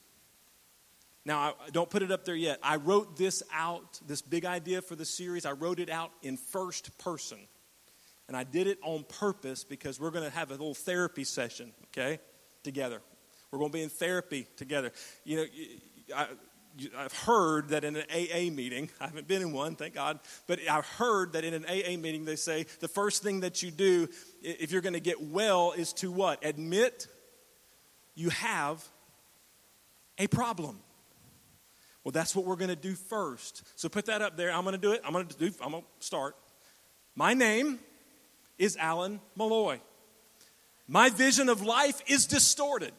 Now, 1.24 1.38
I, 1.38 1.70
don't 1.70 1.88
put 1.88 2.02
it 2.02 2.12
up 2.12 2.24
there 2.24 2.34
yet. 2.34 2.58
I 2.62 2.76
wrote 2.76 3.16
this 3.16 3.42
out, 3.52 3.98
this 4.06 4.20
big 4.20 4.44
idea 4.44 4.82
for 4.82 4.94
the 4.94 5.04
series, 5.04 5.46
I 5.46 5.52
wrote 5.52 5.80
it 5.80 5.88
out 5.90 6.10
in 6.22 6.36
first 6.36 6.96
person. 6.98 7.38
And 8.28 8.36
I 8.36 8.44
did 8.44 8.66
it 8.66 8.78
on 8.82 9.04
purpose 9.04 9.64
because 9.64 10.00
we're 10.00 10.10
going 10.10 10.24
to 10.24 10.34
have 10.34 10.50
a 10.50 10.54
little 10.54 10.74
therapy 10.74 11.24
session, 11.24 11.72
okay, 11.86 12.20
together. 12.62 13.02
We're 13.50 13.58
going 13.58 13.70
to 13.70 13.76
be 13.76 13.82
in 13.82 13.90
therapy 13.90 14.46
together. 14.56 14.92
You 15.24 15.36
know, 15.36 15.44
I, 16.16 16.26
I've 16.96 17.12
heard 17.12 17.68
that 17.68 17.84
in 17.84 17.96
an 17.96 18.04
AA 18.10 18.52
meeting, 18.52 18.90
I 19.00 19.06
haven't 19.06 19.28
been 19.28 19.42
in 19.42 19.52
one, 19.52 19.76
thank 19.76 19.94
God, 19.94 20.18
but 20.46 20.58
I've 20.68 20.86
heard 20.86 21.34
that 21.34 21.44
in 21.44 21.54
an 21.54 21.64
AA 21.66 21.96
meeting 21.96 22.24
they 22.24 22.36
say 22.36 22.66
the 22.80 22.88
first 22.88 23.22
thing 23.22 23.40
that 23.40 23.62
you 23.62 23.70
do 23.70 24.08
if 24.42 24.72
you're 24.72 24.82
going 24.82 24.94
to 24.94 25.00
get 25.00 25.22
well 25.22 25.72
is 25.72 25.92
to 25.94 26.10
what? 26.10 26.44
Admit 26.44 27.06
you 28.14 28.30
have 28.30 28.84
a 30.18 30.26
problem. 30.26 30.80
Well, 32.02 32.12
that's 32.12 32.36
what 32.36 32.44
we're 32.44 32.56
going 32.56 32.70
to 32.70 32.76
do 32.76 32.94
first. 32.94 33.62
So 33.76 33.88
put 33.88 34.06
that 34.06 34.20
up 34.20 34.36
there. 34.36 34.52
I'm 34.52 34.64
going 34.64 34.74
to 34.74 34.80
do 34.80 34.92
it. 34.92 35.00
I'm 35.04 35.12
going 35.12 35.26
to 35.26 35.38
do 35.38 35.50
I'm 35.62 35.72
going 35.72 35.82
to 35.82 36.06
start. 36.06 36.36
My 37.14 37.34
name 37.34 37.78
is 38.58 38.76
Alan 38.76 39.20
Malloy. 39.36 39.80
My 40.86 41.08
vision 41.08 41.48
of 41.48 41.62
life 41.62 42.02
is 42.06 42.26
distorted. 42.26 42.92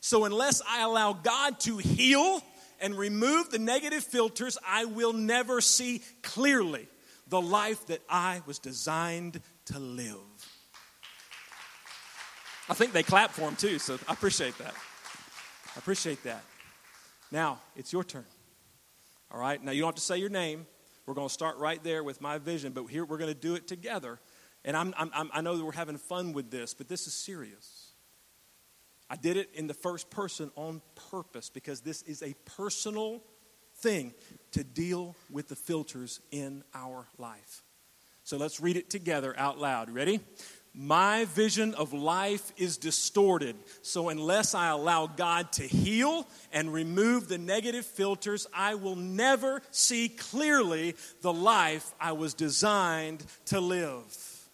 So 0.00 0.24
unless 0.24 0.62
I 0.68 0.82
allow 0.82 1.12
God 1.12 1.60
to 1.60 1.76
heal 1.76 2.42
and 2.80 2.96
remove 2.96 3.50
the 3.50 3.58
negative 3.58 4.04
filters, 4.04 4.58
I 4.66 4.84
will 4.84 5.12
never 5.12 5.60
see 5.60 6.02
clearly 6.22 6.88
the 7.28 7.40
life 7.40 7.86
that 7.86 8.00
I 8.08 8.42
was 8.46 8.58
designed 8.58 9.40
to 9.66 9.78
live. 9.78 10.16
I 12.68 12.74
think 12.74 12.92
they 12.92 13.02
clap 13.02 13.30
for 13.30 13.42
him 13.42 13.56
too, 13.56 13.78
so 13.78 13.98
I 14.08 14.12
appreciate 14.12 14.56
that. 14.58 14.74
I 15.74 15.78
appreciate 15.78 16.22
that. 16.24 16.42
Now, 17.30 17.60
it's 17.76 17.92
your 17.92 18.04
turn. 18.04 18.24
All 19.32 19.40
right? 19.40 19.62
Now, 19.62 19.72
you 19.72 19.80
don't 19.80 19.88
have 19.88 19.94
to 19.96 20.00
say 20.00 20.18
your 20.18 20.30
name. 20.30 20.66
We're 21.06 21.14
going 21.14 21.28
to 21.28 21.34
start 21.34 21.58
right 21.58 21.82
there 21.82 22.04
with 22.04 22.20
my 22.20 22.38
vision, 22.38 22.72
but 22.72 22.86
here 22.86 23.04
we're 23.04 23.18
going 23.18 23.32
to 23.32 23.40
do 23.40 23.54
it 23.54 23.66
together. 23.66 24.20
And 24.64 24.76
I'm, 24.76 24.94
I'm, 24.96 25.30
i 25.32 25.40
know 25.40 25.56
that 25.56 25.64
we're 25.64 25.72
having 25.72 25.96
fun 25.96 26.32
with 26.32 26.50
this, 26.50 26.74
but 26.74 26.88
this 26.88 27.06
is 27.06 27.14
serious. 27.14 27.89
I 29.10 29.16
did 29.16 29.36
it 29.36 29.50
in 29.54 29.66
the 29.66 29.74
first 29.74 30.08
person 30.08 30.52
on 30.54 30.80
purpose 31.10 31.50
because 31.50 31.80
this 31.80 32.02
is 32.02 32.22
a 32.22 32.32
personal 32.44 33.20
thing 33.78 34.14
to 34.52 34.62
deal 34.62 35.16
with 35.30 35.48
the 35.48 35.56
filters 35.56 36.20
in 36.30 36.62
our 36.74 37.08
life. 37.18 37.64
So 38.22 38.36
let's 38.36 38.60
read 38.60 38.76
it 38.76 38.88
together 38.88 39.34
out 39.36 39.58
loud. 39.58 39.90
Ready? 39.90 40.20
My 40.72 41.24
vision 41.24 41.74
of 41.74 41.92
life 41.92 42.52
is 42.56 42.76
distorted. 42.76 43.56
So, 43.82 44.08
unless 44.08 44.54
I 44.54 44.68
allow 44.68 45.08
God 45.08 45.50
to 45.54 45.64
heal 45.64 46.28
and 46.52 46.72
remove 46.72 47.26
the 47.26 47.38
negative 47.38 47.84
filters, 47.84 48.46
I 48.54 48.76
will 48.76 48.94
never 48.94 49.62
see 49.72 50.08
clearly 50.08 50.94
the 51.22 51.32
life 51.32 51.92
I 52.00 52.12
was 52.12 52.34
designed 52.34 53.24
to 53.46 53.58
live. 53.58 54.48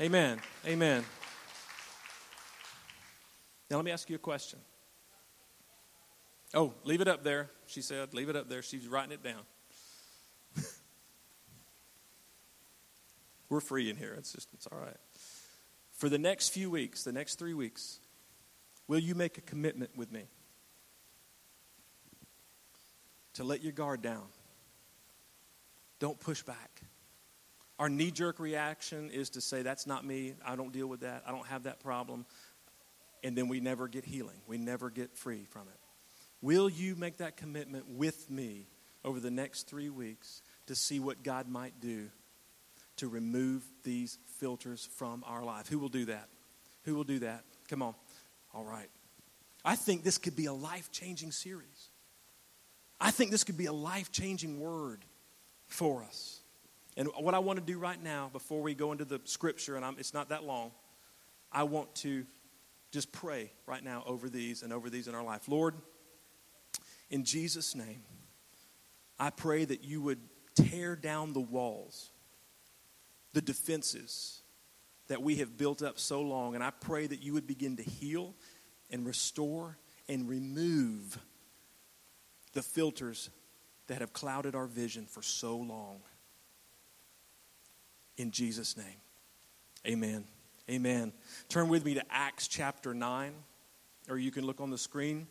Amen. 0.00 0.40
Amen. 0.64 1.04
Now, 3.70 3.76
let 3.76 3.84
me 3.84 3.92
ask 3.92 4.10
you 4.10 4.16
a 4.16 4.18
question. 4.18 4.58
Oh, 6.52 6.74
leave 6.82 7.00
it 7.00 7.06
up 7.06 7.22
there, 7.22 7.48
she 7.66 7.80
said. 7.80 8.12
Leave 8.12 8.28
it 8.28 8.34
up 8.34 8.48
there. 8.48 8.62
She's 8.62 8.88
writing 8.88 9.12
it 9.12 9.22
down. 9.22 9.42
We're 13.48 13.60
free 13.60 13.88
in 13.88 13.96
here. 13.96 14.14
It's 14.18 14.32
just, 14.32 14.48
it's 14.54 14.66
all 14.66 14.78
right. 14.78 14.96
For 15.92 16.08
the 16.08 16.18
next 16.18 16.48
few 16.48 16.68
weeks, 16.70 17.04
the 17.04 17.12
next 17.12 17.38
three 17.38 17.54
weeks, 17.54 18.00
will 18.88 18.98
you 18.98 19.14
make 19.14 19.38
a 19.38 19.42
commitment 19.42 19.96
with 19.96 20.10
me 20.10 20.24
to 23.34 23.44
let 23.44 23.62
your 23.62 23.72
guard 23.72 24.02
down? 24.02 24.24
Don't 26.00 26.18
push 26.18 26.42
back. 26.42 26.80
Our 27.78 27.88
knee 27.88 28.10
jerk 28.10 28.40
reaction 28.40 29.10
is 29.10 29.30
to 29.30 29.40
say, 29.40 29.62
That's 29.62 29.86
not 29.86 30.04
me. 30.04 30.34
I 30.44 30.56
don't 30.56 30.72
deal 30.72 30.88
with 30.88 31.00
that. 31.00 31.22
I 31.26 31.30
don't 31.30 31.46
have 31.46 31.62
that 31.62 31.80
problem. 31.80 32.26
And 33.22 33.36
then 33.36 33.48
we 33.48 33.60
never 33.60 33.88
get 33.88 34.04
healing. 34.04 34.40
We 34.46 34.58
never 34.58 34.90
get 34.90 35.16
free 35.16 35.44
from 35.44 35.62
it. 35.62 35.78
Will 36.42 36.68
you 36.68 36.96
make 36.96 37.18
that 37.18 37.36
commitment 37.36 37.86
with 37.88 38.30
me 38.30 38.66
over 39.04 39.20
the 39.20 39.30
next 39.30 39.68
three 39.68 39.88
weeks 39.90 40.42
to 40.66 40.74
see 40.74 41.00
what 41.00 41.22
God 41.22 41.48
might 41.48 41.80
do 41.80 42.08
to 43.00 43.08
remove 43.08 43.64
these 43.82 44.18
filters 44.38 44.86
from 44.96 45.24
our 45.26 45.42
life. 45.42 45.68
Who 45.68 45.78
will 45.78 45.88
do 45.88 46.04
that? 46.06 46.28
Who 46.84 46.94
will 46.94 47.04
do 47.04 47.20
that? 47.20 47.44
Come 47.68 47.80
on. 47.80 47.94
All 48.52 48.64
right. 48.64 48.90
I 49.64 49.74
think 49.74 50.04
this 50.04 50.18
could 50.18 50.36
be 50.36 50.46
a 50.46 50.52
life 50.52 50.92
changing 50.92 51.32
series. 51.32 51.88
I 53.00 53.10
think 53.10 53.30
this 53.30 53.42
could 53.42 53.56
be 53.56 53.66
a 53.66 53.72
life 53.72 54.12
changing 54.12 54.60
word 54.60 55.04
for 55.66 56.02
us. 56.02 56.40
And 56.96 57.08
what 57.18 57.34
I 57.34 57.38
want 57.38 57.58
to 57.58 57.64
do 57.64 57.78
right 57.78 58.02
now, 58.02 58.28
before 58.34 58.60
we 58.60 58.74
go 58.74 58.92
into 58.92 59.06
the 59.06 59.20
scripture, 59.24 59.76
and 59.76 59.84
I'm, 59.84 59.96
it's 59.98 60.12
not 60.12 60.28
that 60.28 60.44
long, 60.44 60.70
I 61.50 61.62
want 61.62 61.94
to 61.96 62.26
just 62.90 63.12
pray 63.12 63.52
right 63.66 63.82
now 63.82 64.02
over 64.06 64.28
these 64.28 64.62
and 64.62 64.72
over 64.72 64.90
these 64.90 65.08
in 65.08 65.14
our 65.14 65.22
life. 65.22 65.48
Lord, 65.48 65.74
in 67.10 67.24
Jesus' 67.24 67.74
name, 67.74 68.02
I 69.18 69.30
pray 69.30 69.64
that 69.64 69.84
you 69.84 70.00
would 70.02 70.20
tear 70.54 70.96
down 70.96 71.32
the 71.32 71.40
walls 71.40 72.10
the 73.32 73.42
defenses 73.42 74.42
that 75.08 75.22
we 75.22 75.36
have 75.36 75.56
built 75.56 75.82
up 75.82 75.98
so 75.98 76.20
long. 76.22 76.54
And 76.54 76.64
I 76.64 76.70
pray 76.70 77.06
that 77.06 77.22
you 77.22 77.32
would 77.34 77.46
begin 77.46 77.76
to 77.76 77.82
heal 77.82 78.34
and 78.90 79.06
restore 79.06 79.76
and 80.08 80.28
remove 80.28 81.18
the 82.52 82.62
filters 82.62 83.30
that 83.86 84.00
have 84.00 84.12
clouded 84.12 84.54
our 84.54 84.66
vision 84.66 85.06
for 85.06 85.22
so 85.22 85.56
long. 85.56 86.00
In 88.16 88.30
Jesus' 88.30 88.76
name, 88.76 89.00
amen. 89.86 90.24
Amen. 90.70 91.12
Turn 91.48 91.68
with 91.68 91.84
me 91.84 91.94
to 91.94 92.04
Acts 92.10 92.46
chapter 92.46 92.94
9, 92.94 93.32
or 94.08 94.18
you 94.18 94.30
can 94.30 94.46
look 94.46 94.60
on 94.60 94.70
the 94.70 94.78
screen. 94.78 95.26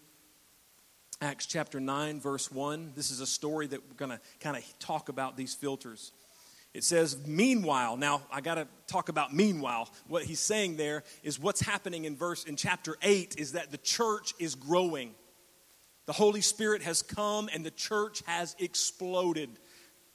Acts 1.21 1.45
chapter 1.45 1.79
9, 1.79 2.19
verse 2.19 2.51
1. 2.51 2.91
This 2.93 3.09
is 3.09 3.21
a 3.21 3.25
story 3.25 3.65
that 3.67 3.79
we're 3.87 3.95
going 3.95 4.11
to 4.11 4.19
kind 4.41 4.57
of 4.57 4.79
talk 4.79 5.07
about 5.07 5.37
these 5.37 5.53
filters. 5.53 6.11
It 6.73 6.83
says, 6.83 7.17
meanwhile, 7.25 7.95
now 7.95 8.21
I 8.29 8.41
got 8.41 8.55
to 8.55 8.67
talk 8.85 9.07
about 9.07 9.33
meanwhile. 9.33 9.89
What 10.09 10.23
he's 10.23 10.41
saying 10.41 10.75
there 10.75 11.03
is 11.23 11.39
what's 11.39 11.61
happening 11.61 12.03
in 12.03 12.17
verse 12.17 12.43
in 12.43 12.57
chapter 12.57 12.97
8 13.01 13.35
is 13.37 13.53
that 13.53 13.71
the 13.71 13.77
church 13.77 14.33
is 14.39 14.55
growing. 14.55 15.15
The 16.05 16.13
Holy 16.13 16.41
Spirit 16.41 16.81
has 16.81 17.01
come 17.01 17.49
and 17.53 17.65
the 17.65 17.71
church 17.71 18.23
has 18.25 18.57
exploded. 18.59 19.51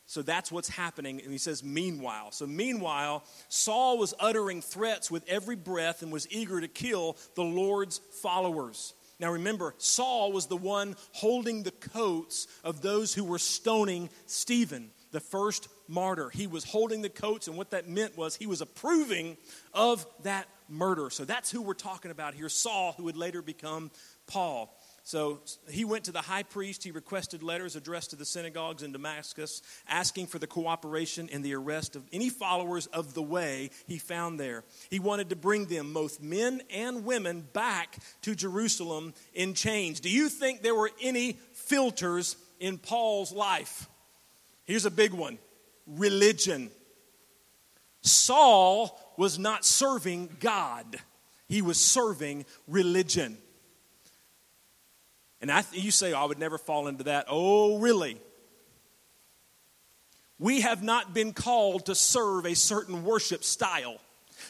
So 0.07 0.23
that's 0.23 0.53
what's 0.53 0.69
happening. 0.69 1.21
And 1.23 1.33
he 1.33 1.39
says, 1.39 1.65
meanwhile. 1.65 2.31
So, 2.31 2.47
meanwhile, 2.47 3.25
Saul 3.49 3.99
was 3.99 4.15
uttering 4.21 4.61
threats 4.61 5.11
with 5.11 5.27
every 5.29 5.57
breath 5.57 6.03
and 6.03 6.13
was 6.13 6.31
eager 6.31 6.61
to 6.61 6.69
kill 6.69 7.17
the 7.35 7.43
Lord's 7.43 8.01
followers. 8.23 8.95
Now, 9.19 9.33
remember, 9.33 9.75
Saul 9.79 10.33
was 10.33 10.47
the 10.47 10.57
one 10.57 10.97
holding 11.13 11.63
the 11.63 11.71
coats 11.71 12.47
of 12.65 12.83
those 12.83 13.15
who 13.15 13.25
were 13.25 13.39
stoning 13.39 14.11
Stephen, 14.27 14.91
the 15.13 15.21
first 15.21 15.69
martyr. 15.89 16.29
He 16.31 16.47
was 16.47 16.65
holding 16.65 17.01
the 17.01 17.09
coats, 17.09 17.49
and 17.49 17.57
what 17.57 17.71
that 17.71 17.89
meant 17.89 18.17
was 18.17 18.37
he 18.37 18.47
was 18.47 18.61
approving 18.61 19.37
of 19.73 20.07
that 20.25 20.49
murder. 20.69 21.09
So, 21.09 21.25
that's 21.25 21.51
who 21.51 21.63
we're 21.63 21.75
talking 21.75 22.11
about 22.11 22.35
here 22.35 22.51
Saul, 22.51 22.93
who 22.99 23.05
would 23.05 23.17
later 23.17 23.41
become 23.41 23.91
Paul. 24.27 24.79
So 25.07 25.41
he 25.69 25.85
went 25.85 26.05
to 26.05 26.13
the 26.13 26.23
high 26.23 26.45
priest. 26.45 26.83
He 26.83 26.91
requested 26.91 27.43
letters 27.43 27.77
addressed 27.77 28.11
to 28.11 28.17
the 28.17 28.25
synagogues 28.25 28.83
in 28.83 28.91
Damascus, 28.91 29.61
asking 29.87 30.29
for 30.29 30.39
the 30.39 30.47
cooperation 30.47 31.29
in 31.29 31.43
the 31.43 31.55
arrest 31.55 31.95
of 31.95 32.09
any 32.11 32.31
followers 32.31 32.87
of 32.87 33.13
the 33.13 33.23
way 33.23 33.69
he 33.87 33.99
found 33.99 34.41
there. 34.41 34.65
He 34.89 34.99
wanted 34.99 35.29
to 35.29 35.37
bring 35.37 35.67
them, 35.67 35.93
both 35.93 36.23
men 36.23 36.63
and 36.73 37.05
women, 37.05 37.47
back 37.53 37.99
to 38.23 38.35
Jerusalem 38.35 39.13
in 39.35 39.53
chains. 39.53 40.01
Do 40.01 40.09
you 40.09 40.31
think 40.31 40.63
there 40.63 40.75
were 40.75 40.91
any 41.03 41.35
filters 41.53 42.37
in 42.59 42.79
Paul's 42.79 43.31
life? 43.31 43.91
Here's 44.65 44.87
a 44.87 44.91
big 44.91 45.13
one 45.13 45.37
religion. 45.87 46.71
Saul 48.01 48.99
was 49.19 49.39
not 49.39 49.67
serving 49.67 50.39
God, 50.41 50.97
he 51.47 51.61
was 51.61 51.79
serving 51.79 52.47
religion. 52.67 53.37
And 55.45 55.53
I, 55.53 55.63
you 55.73 55.91
say, 55.91 56.15
oh, 56.15 56.23
I 56.23 56.25
would 56.25 56.39
never 56.39 56.57
fall 56.57 56.89
into 56.89 57.05
that. 57.05 57.27
Oh, 57.29 57.77
really? 57.77 58.17
We 60.39 60.63
have 60.63 60.83
not 60.83 61.13
been 61.13 61.35
called 61.35 61.85
to 61.85 61.95
serve 61.95 62.47
a 62.47 62.55
certain 62.55 63.05
worship 63.05 63.45
style. 63.45 63.99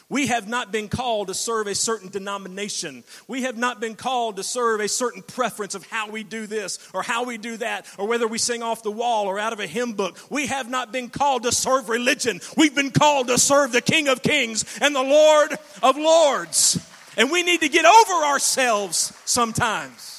We 0.07 0.27
have 0.27 0.47
not 0.47 0.71
been 0.71 0.87
called 0.87 1.27
to 1.27 1.33
serve 1.33 1.67
a 1.67 1.75
certain 1.75 2.07
denomination. 2.07 3.03
We 3.27 3.41
have 3.41 3.57
not 3.57 3.81
been 3.81 3.95
called 3.95 4.37
to 4.37 4.43
serve 4.43 4.79
a 4.79 4.87
certain 4.87 5.21
preference 5.21 5.75
of 5.75 5.85
how 5.85 6.11
we 6.11 6.23
do 6.23 6.47
this 6.47 6.79
or 6.93 7.03
how 7.03 7.25
we 7.25 7.37
do 7.37 7.57
that 7.57 7.85
or 7.97 8.07
whether 8.07 8.25
we 8.25 8.37
sing 8.37 8.63
off 8.63 8.81
the 8.81 8.89
wall 8.89 9.27
or 9.27 9.37
out 9.37 9.51
of 9.51 9.59
a 9.59 9.67
hymn 9.67 9.95
book. 9.95 10.17
We 10.29 10.47
have 10.47 10.69
not 10.69 10.93
been 10.93 11.09
called 11.09 11.43
to 11.43 11.51
serve 11.51 11.89
religion. 11.89 12.39
We've 12.55 12.73
been 12.73 12.91
called 12.91 13.27
to 13.27 13.37
serve 13.37 13.73
the 13.73 13.81
King 13.81 14.07
of 14.07 14.23
Kings 14.23 14.63
and 14.79 14.95
the 14.95 15.03
Lord 15.03 15.57
of 15.83 15.97
Lords. 15.97 16.79
And 17.17 17.29
we 17.31 17.43
need 17.43 17.59
to 17.59 17.69
get 17.69 17.83
over 17.83 18.25
ourselves 18.27 19.11
sometimes. 19.25 20.14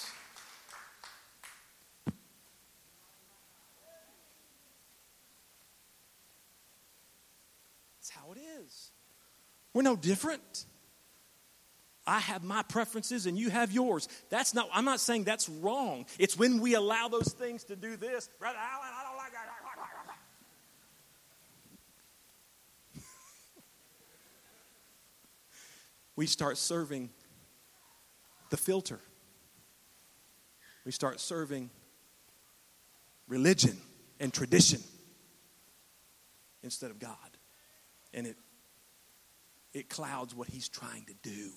We're 9.76 9.82
no 9.82 9.94
different. 9.94 10.64
I 12.06 12.18
have 12.18 12.42
my 12.42 12.62
preferences 12.62 13.26
and 13.26 13.36
you 13.36 13.50
have 13.50 13.70
yours. 13.70 14.08
That's 14.30 14.54
not, 14.54 14.70
I'm 14.72 14.86
not 14.86 15.00
saying 15.00 15.24
that's 15.24 15.50
wrong. 15.50 16.06
It's 16.18 16.38
when 16.38 16.62
we 16.62 16.72
allow 16.72 17.08
those 17.08 17.34
things 17.34 17.62
to 17.64 17.76
do 17.76 17.94
this. 17.98 18.30
Brother 18.38 18.56
Allen, 18.58 18.88
I 18.90 19.04
don't 19.06 19.18
like 19.18 19.32
that. 19.32 19.50
we 26.16 26.24
start 26.24 26.56
serving 26.56 27.10
the 28.48 28.56
filter. 28.56 28.98
We 30.86 30.92
start 30.92 31.20
serving 31.20 31.68
religion 33.28 33.76
and 34.20 34.32
tradition 34.32 34.80
instead 36.62 36.90
of 36.90 36.98
God. 36.98 37.18
And 38.14 38.26
it 38.26 38.38
it 39.76 39.90
clouds 39.90 40.34
what 40.34 40.48
he's 40.48 40.68
trying 40.68 41.04
to 41.04 41.14
do. 41.22 41.50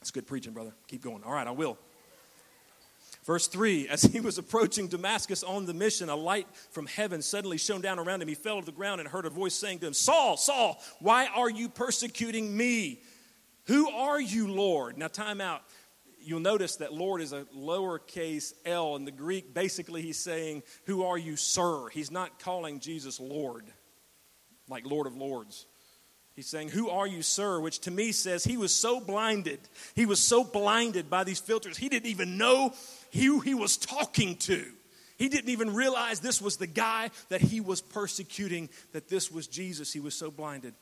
That's 0.00 0.12
good 0.12 0.26
preaching, 0.26 0.52
brother. 0.52 0.72
Keep 0.86 1.02
going. 1.02 1.24
All 1.24 1.32
right, 1.32 1.46
I 1.46 1.50
will. 1.50 1.76
Verse 3.24 3.48
3 3.48 3.88
As 3.88 4.02
he 4.02 4.20
was 4.20 4.38
approaching 4.38 4.86
Damascus 4.86 5.42
on 5.42 5.66
the 5.66 5.74
mission, 5.74 6.08
a 6.08 6.14
light 6.14 6.46
from 6.70 6.86
heaven 6.86 7.20
suddenly 7.20 7.58
shone 7.58 7.80
down 7.80 7.98
around 7.98 8.22
him. 8.22 8.28
He 8.28 8.34
fell 8.34 8.60
to 8.60 8.66
the 8.66 8.72
ground 8.72 9.00
and 9.00 9.08
heard 9.08 9.26
a 9.26 9.30
voice 9.30 9.54
saying 9.54 9.80
to 9.80 9.88
him, 9.88 9.92
Saul, 9.92 10.36
Saul, 10.36 10.80
why 11.00 11.26
are 11.26 11.50
you 11.50 11.68
persecuting 11.68 12.56
me? 12.56 13.02
Who 13.66 13.90
are 13.90 14.20
you, 14.20 14.48
Lord? 14.48 14.96
Now, 14.96 15.08
time 15.08 15.40
out. 15.40 15.62
You'll 16.20 16.40
notice 16.40 16.76
that 16.76 16.92
Lord 16.92 17.20
is 17.20 17.32
a 17.32 17.44
lowercase 17.56 18.52
l 18.64 18.96
in 18.96 19.04
the 19.04 19.10
Greek. 19.10 19.52
Basically, 19.52 20.02
he's 20.02 20.18
saying, 20.18 20.62
Who 20.84 21.04
are 21.04 21.18
you, 21.18 21.36
sir? 21.36 21.88
He's 21.88 22.10
not 22.10 22.38
calling 22.38 22.80
Jesus 22.80 23.18
Lord, 23.18 23.64
like 24.68 24.86
Lord 24.86 25.06
of 25.06 25.16
Lords. 25.16 25.66
He's 26.38 26.46
saying, 26.46 26.68
Who 26.68 26.88
are 26.88 27.08
you, 27.08 27.22
sir? 27.22 27.58
Which 27.58 27.80
to 27.80 27.90
me 27.90 28.12
says 28.12 28.44
he 28.44 28.56
was 28.56 28.72
so 28.72 29.00
blinded. 29.00 29.58
He 29.96 30.06
was 30.06 30.20
so 30.20 30.44
blinded 30.44 31.10
by 31.10 31.24
these 31.24 31.40
filters, 31.40 31.76
he 31.76 31.88
didn't 31.88 32.08
even 32.08 32.38
know 32.38 32.72
who 33.12 33.40
he 33.40 33.54
was 33.54 33.76
talking 33.76 34.36
to. 34.36 34.64
He 35.16 35.28
didn't 35.28 35.48
even 35.48 35.74
realize 35.74 36.20
this 36.20 36.40
was 36.40 36.56
the 36.56 36.68
guy 36.68 37.10
that 37.30 37.40
he 37.40 37.60
was 37.60 37.80
persecuting, 37.80 38.68
that 38.92 39.08
this 39.08 39.32
was 39.32 39.48
Jesus. 39.48 39.92
He 39.92 39.98
was 39.98 40.14
so 40.14 40.30
blinded 40.30 40.74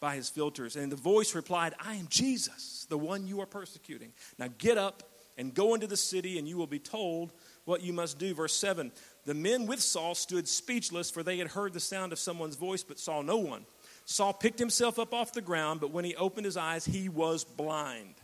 by 0.00 0.16
his 0.16 0.28
filters. 0.28 0.74
And 0.74 0.90
the 0.90 0.96
voice 0.96 1.36
replied, 1.36 1.74
I 1.78 1.94
am 1.94 2.08
Jesus, 2.10 2.84
the 2.88 2.98
one 2.98 3.28
you 3.28 3.40
are 3.40 3.46
persecuting. 3.46 4.12
Now 4.36 4.48
get 4.58 4.78
up 4.78 5.04
and 5.38 5.54
go 5.54 5.74
into 5.74 5.86
the 5.86 5.96
city, 5.96 6.40
and 6.40 6.48
you 6.48 6.56
will 6.56 6.66
be 6.66 6.80
told 6.80 7.30
what 7.66 7.82
you 7.82 7.92
must 7.92 8.18
do. 8.18 8.34
Verse 8.34 8.56
7 8.56 8.90
The 9.26 9.34
men 9.34 9.68
with 9.68 9.80
Saul 9.80 10.16
stood 10.16 10.48
speechless, 10.48 11.08
for 11.08 11.22
they 11.22 11.38
had 11.38 11.52
heard 11.52 11.72
the 11.72 11.78
sound 11.78 12.12
of 12.12 12.18
someone's 12.18 12.56
voice, 12.56 12.82
but 12.82 12.98
saw 12.98 13.22
no 13.22 13.36
one. 13.36 13.64
Saul 14.04 14.32
picked 14.32 14.58
himself 14.58 14.98
up 14.98 15.14
off 15.14 15.32
the 15.32 15.40
ground, 15.40 15.80
but 15.80 15.90
when 15.90 16.04
he 16.04 16.14
opened 16.16 16.44
his 16.44 16.56
eyes, 16.56 16.84
he 16.84 17.08
was 17.08 17.44
blind. 17.44 18.14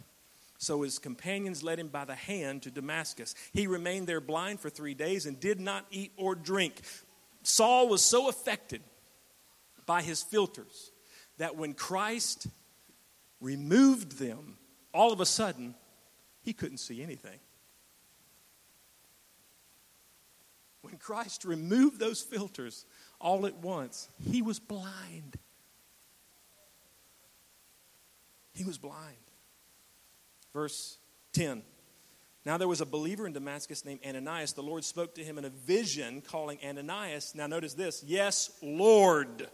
So 0.58 0.82
his 0.82 0.98
companions 0.98 1.62
led 1.62 1.78
him 1.78 1.88
by 1.88 2.04
the 2.04 2.14
hand 2.14 2.62
to 2.62 2.70
Damascus. 2.70 3.34
He 3.54 3.66
remained 3.66 4.06
there 4.06 4.20
blind 4.20 4.60
for 4.60 4.68
three 4.68 4.92
days 4.92 5.24
and 5.24 5.40
did 5.40 5.58
not 5.58 5.86
eat 5.90 6.12
or 6.16 6.34
drink. 6.34 6.82
Saul 7.42 7.88
was 7.88 8.02
so 8.02 8.28
affected 8.28 8.82
by 9.86 10.02
his 10.02 10.22
filters 10.22 10.92
that 11.38 11.56
when 11.56 11.72
Christ 11.72 12.46
removed 13.40 14.18
them, 14.18 14.58
all 14.92 15.12
of 15.12 15.20
a 15.20 15.26
sudden, 15.26 15.74
he 16.42 16.52
couldn't 16.52 16.78
see 16.78 17.02
anything. 17.02 17.38
When 20.82 20.98
Christ 20.98 21.46
removed 21.46 21.98
those 21.98 22.20
filters 22.20 22.84
all 23.18 23.46
at 23.46 23.56
once, 23.56 24.08
he 24.30 24.42
was 24.42 24.58
blind. 24.58 25.38
He 28.60 28.66
was 28.66 28.76
blind. 28.76 29.16
Verse 30.52 30.98
10. 31.32 31.62
Now 32.44 32.58
there 32.58 32.68
was 32.68 32.82
a 32.82 32.86
believer 32.86 33.26
in 33.26 33.32
Damascus 33.32 33.86
named 33.86 34.00
Ananias. 34.06 34.52
The 34.52 34.62
Lord 34.62 34.84
spoke 34.84 35.14
to 35.14 35.24
him 35.24 35.38
in 35.38 35.46
a 35.46 35.48
vision, 35.48 36.20
calling 36.20 36.58
Ananias. 36.62 37.34
Now 37.34 37.46
notice 37.46 37.72
this 37.72 38.04
Yes, 38.06 38.50
Lord. 38.62 39.48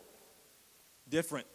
Different. 1.08 1.46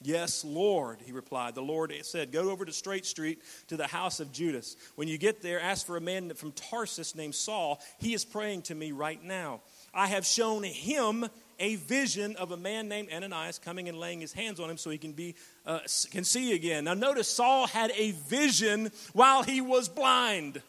Yes, 0.00 0.44
Lord, 0.44 1.00
he 1.04 1.10
replied. 1.10 1.56
The 1.56 1.60
Lord 1.60 1.92
said, 2.02 2.30
Go 2.30 2.50
over 2.50 2.64
to 2.64 2.72
Straight 2.72 3.04
Street 3.04 3.42
to 3.66 3.76
the 3.76 3.88
house 3.88 4.20
of 4.20 4.30
Judas. 4.30 4.76
When 4.94 5.08
you 5.08 5.18
get 5.18 5.42
there, 5.42 5.60
ask 5.60 5.84
for 5.84 5.96
a 5.96 6.00
man 6.00 6.34
from 6.34 6.52
Tarsus 6.52 7.16
named 7.16 7.34
Saul. 7.34 7.80
He 7.98 8.14
is 8.14 8.24
praying 8.24 8.62
to 8.62 8.76
me 8.76 8.92
right 8.92 9.20
now. 9.24 9.62
I 9.92 10.06
have 10.06 10.24
shown 10.24 10.62
him 10.62 11.26
a 11.58 11.76
vision 11.76 12.36
of 12.36 12.52
a 12.52 12.56
man 12.56 12.88
named 12.88 13.08
Ananias 13.12 13.58
coming 13.58 13.88
and 13.88 13.98
laying 13.98 14.20
his 14.20 14.32
hands 14.32 14.60
on 14.60 14.70
him 14.70 14.76
so 14.76 14.90
he 14.90 14.98
can 14.98 15.12
be 15.12 15.34
uh, 15.64 15.80
can 16.10 16.24
see 16.24 16.54
again. 16.54 16.84
Now 16.84 16.94
notice 16.94 17.28
Saul 17.28 17.66
had 17.66 17.92
a 17.96 18.12
vision 18.12 18.90
while 19.12 19.42
he 19.42 19.60
was 19.60 19.88
blind. 19.88 20.60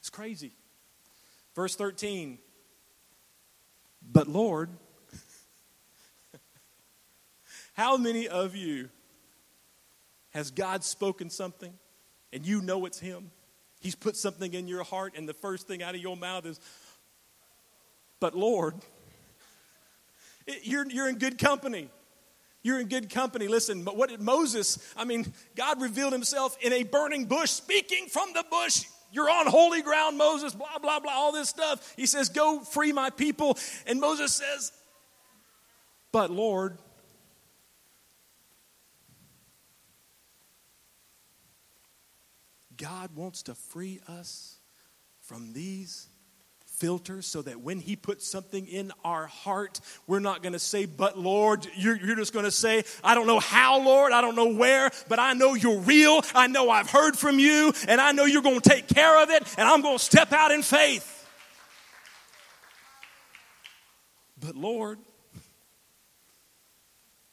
It's 0.00 0.10
crazy. 0.10 0.52
Verse 1.54 1.76
13. 1.76 2.38
But 4.12 4.28
Lord, 4.28 4.70
how 7.74 7.96
many 7.96 8.28
of 8.28 8.56
you 8.56 8.88
has 10.30 10.50
God 10.50 10.84
spoken 10.84 11.30
something 11.30 11.72
and 12.32 12.46
you 12.46 12.62
know 12.62 12.86
it's 12.86 12.98
him? 12.98 13.30
He's 13.80 13.94
put 13.94 14.16
something 14.16 14.52
in 14.52 14.68
your 14.68 14.84
heart 14.84 15.14
and 15.16 15.28
the 15.28 15.34
first 15.34 15.66
thing 15.66 15.82
out 15.82 15.94
of 15.94 16.00
your 16.00 16.16
mouth 16.16 16.46
is 16.46 16.60
but 18.20 18.36
Lord, 18.36 18.74
you're, 20.62 20.88
you're 20.90 21.08
in 21.08 21.18
good 21.18 21.38
company. 21.38 21.88
You're 22.62 22.80
in 22.80 22.88
good 22.88 23.08
company. 23.08 23.48
Listen, 23.48 23.84
but 23.84 23.96
what 23.96 24.10
did 24.10 24.20
Moses, 24.20 24.78
I 24.96 25.04
mean, 25.04 25.32
God 25.56 25.80
revealed 25.80 26.12
himself 26.12 26.56
in 26.60 26.72
a 26.72 26.82
burning 26.82 27.24
bush, 27.24 27.50
speaking 27.50 28.06
from 28.08 28.32
the 28.34 28.44
bush. 28.50 28.84
You're 29.12 29.30
on 29.30 29.46
holy 29.46 29.82
ground, 29.82 30.18
Moses, 30.18 30.54
blah, 30.54 30.78
blah, 30.80 31.00
blah, 31.00 31.12
all 31.12 31.32
this 31.32 31.48
stuff. 31.48 31.94
He 31.96 32.06
says, 32.06 32.28
Go 32.28 32.60
free 32.60 32.92
my 32.92 33.10
people. 33.10 33.58
And 33.86 34.00
Moses 34.00 34.32
says, 34.32 34.72
But 36.12 36.30
Lord, 36.30 36.78
God 42.76 43.14
wants 43.16 43.42
to 43.44 43.54
free 43.54 44.00
us 44.06 44.58
from 45.20 45.52
these 45.52 46.08
filters 46.80 47.26
so 47.26 47.42
that 47.42 47.60
when 47.60 47.78
He 47.78 47.94
puts 47.94 48.26
something 48.26 48.66
in 48.66 48.90
our 49.04 49.26
heart, 49.26 49.80
we're 50.06 50.18
not 50.18 50.42
going 50.42 50.54
to 50.54 50.58
say, 50.58 50.86
But 50.86 51.18
Lord, 51.18 51.66
you're, 51.76 51.96
you're 51.96 52.16
just 52.16 52.32
going 52.32 52.46
to 52.46 52.50
say, 52.50 52.84
I 53.04 53.14
don't 53.14 53.26
know 53.26 53.38
how, 53.38 53.80
Lord, 53.80 54.12
I 54.12 54.22
don't 54.22 54.34
know 54.34 54.54
where, 54.54 54.90
but 55.08 55.18
I 55.18 55.34
know 55.34 55.54
you're 55.54 55.80
real. 55.80 56.22
I 56.34 56.46
know 56.46 56.70
I've 56.70 56.90
heard 56.90 57.16
from 57.16 57.38
you, 57.38 57.72
and 57.86 58.00
I 58.00 58.12
know 58.12 58.24
you're 58.24 58.42
going 58.42 58.60
to 58.60 58.68
take 58.68 58.88
care 58.88 59.22
of 59.22 59.30
it, 59.30 59.44
and 59.58 59.68
I'm 59.68 59.82
going 59.82 59.98
to 59.98 60.04
step 60.04 60.32
out 60.32 60.50
in 60.50 60.62
faith. 60.62 61.18
But 64.40 64.56
Lord, 64.56 64.98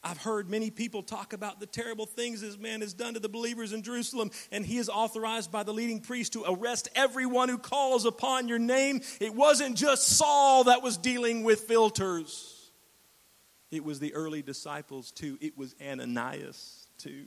I've 0.07 0.19
heard 0.19 0.49
many 0.49 0.69
people 0.69 1.03
talk 1.03 1.33
about 1.33 1.59
the 1.59 1.65
terrible 1.65 2.05
things 2.05 2.39
this 2.39 2.57
man 2.57 2.79
has 2.79 2.93
done 2.93 3.15
to 3.15 3.19
the 3.19 3.27
believers 3.27 3.73
in 3.73 3.83
Jerusalem, 3.83 4.31
and 4.53 4.65
he 4.65 4.77
is 4.77 4.87
authorized 4.87 5.51
by 5.51 5.63
the 5.63 5.73
leading 5.73 5.99
priest 5.99 6.31
to 6.33 6.45
arrest 6.47 6.87
everyone 6.95 7.49
who 7.49 7.57
calls 7.57 8.05
upon 8.05 8.47
your 8.47 8.57
name. 8.57 9.01
It 9.19 9.35
wasn't 9.35 9.75
just 9.75 10.07
Saul 10.07 10.63
that 10.65 10.81
was 10.81 10.95
dealing 10.95 11.43
with 11.43 11.61
filters, 11.61 12.71
it 13.69 13.83
was 13.83 13.99
the 13.99 14.13
early 14.13 14.41
disciples 14.41 15.11
too. 15.11 15.37
It 15.41 15.57
was 15.57 15.75
Ananias 15.85 16.87
too. 16.97 17.25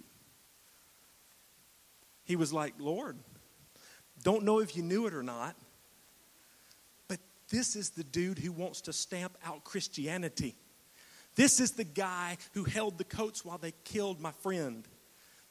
He 2.25 2.35
was 2.35 2.51
like, 2.51 2.73
Lord, 2.79 3.19
don't 4.23 4.45
know 4.45 4.61
if 4.61 4.75
you 4.75 4.83
knew 4.83 5.07
it 5.07 5.13
or 5.13 5.23
not, 5.23 5.55
but 7.09 7.19
this 7.51 7.77
is 7.77 7.91
the 7.91 8.05
dude 8.05 8.39
who 8.39 8.53
wants 8.53 8.81
to 8.83 8.95
stamp 8.95 9.37
out 9.45 9.65
Christianity. 9.65 10.57
This 11.41 11.59
is 11.59 11.71
the 11.71 11.85
guy 11.85 12.37
who 12.53 12.65
held 12.65 12.99
the 12.99 13.05
coats 13.05 13.47
while 13.47 13.57
they 13.57 13.73
killed 13.85 14.21
my 14.21 14.33
friend. 14.43 14.87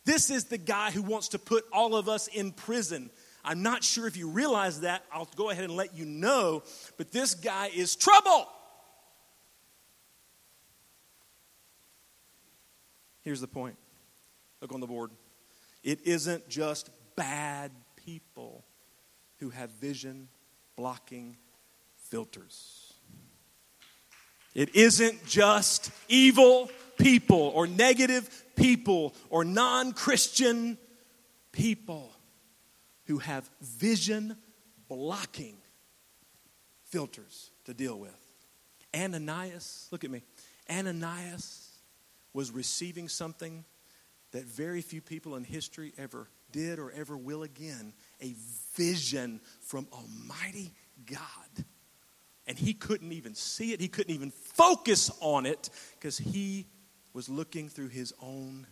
This 0.06 0.30
is 0.30 0.44
the 0.44 0.60
guy 0.60 0.92
who 0.92 1.02
wants 1.02 1.30
to 1.30 1.40
put 1.40 1.66
all 1.74 1.96
of 1.96 2.08
us 2.08 2.28
in 2.28 2.52
prison. 2.52 3.10
I'm 3.44 3.64
not 3.64 3.84
sure 3.84 4.06
if 4.06 4.16
you 4.16 4.30
realize 4.30 4.82
that. 4.82 5.04
I'll 5.12 5.28
go 5.36 5.50
ahead 5.50 5.64
and 5.64 5.76
let 5.76 5.96
you 5.96 6.06
know, 6.06 6.62
but 6.98 7.12
this 7.12 7.34
guy 7.34 7.72
is 7.76 7.96
trouble. 7.96 8.48
Here's 13.24 13.42
the 13.42 13.48
point 13.48 13.76
look 14.62 14.72
on 14.72 14.82
the 14.82 14.86
board. 14.86 15.10
It 15.84 16.06
isn't 16.06 16.48
just 16.50 16.92
bad 17.16 17.72
people 17.96 18.64
who 19.40 19.50
have 19.50 19.72
vision 19.72 20.28
blocking 20.76 21.36
filters. 21.98 22.89
It 24.54 24.76
isn't 24.76 25.26
just 25.26 25.92
evil 26.08 26.70
people 26.98 27.52
or 27.56 27.68
negative 27.68 28.46
people 28.56 29.14
or 29.30 29.44
non 29.44 29.94
Christian 29.94 30.78
people 31.52 32.12
who 33.06 33.20
have 33.20 33.50
vision 33.62 34.38
blocking 34.88 35.58
filters 36.86 37.52
to 37.66 37.74
deal 37.74 37.98
with. 37.98 38.16
Ananias, 38.96 39.88
look 39.92 40.04
at 40.04 40.12
me. 40.12 40.24
Ananias 40.70 41.70
was 42.34 42.52
receiving 42.52 43.08
something 43.08 43.64
that 44.32 44.46
very 44.46 44.82
few 44.82 45.02
people 45.02 45.36
in 45.36 45.44
history 45.44 45.94
ever 45.98 46.28
did 46.52 46.80
or 46.80 46.92
ever 46.92 47.18
will 47.18 47.44
again 47.44 47.94
a 48.22 48.34
vision 48.76 49.40
from 49.62 49.88
Almighty 49.92 50.72
God 51.06 51.66
and 52.50 52.58
he 52.58 52.74
couldn't 52.74 53.12
even 53.12 53.36
see 53.36 53.74
it. 53.74 53.80
He 53.80 53.88
couldn't 53.88 54.14
even 54.14 54.32
focus 54.32 55.12
on 55.22 55.46
it 55.46 55.70
because 55.94 56.18
he 56.18 56.66
was 57.14 57.30
looking 57.30 57.70
through 57.70 57.90
his 57.90 58.12
own 58.20 58.66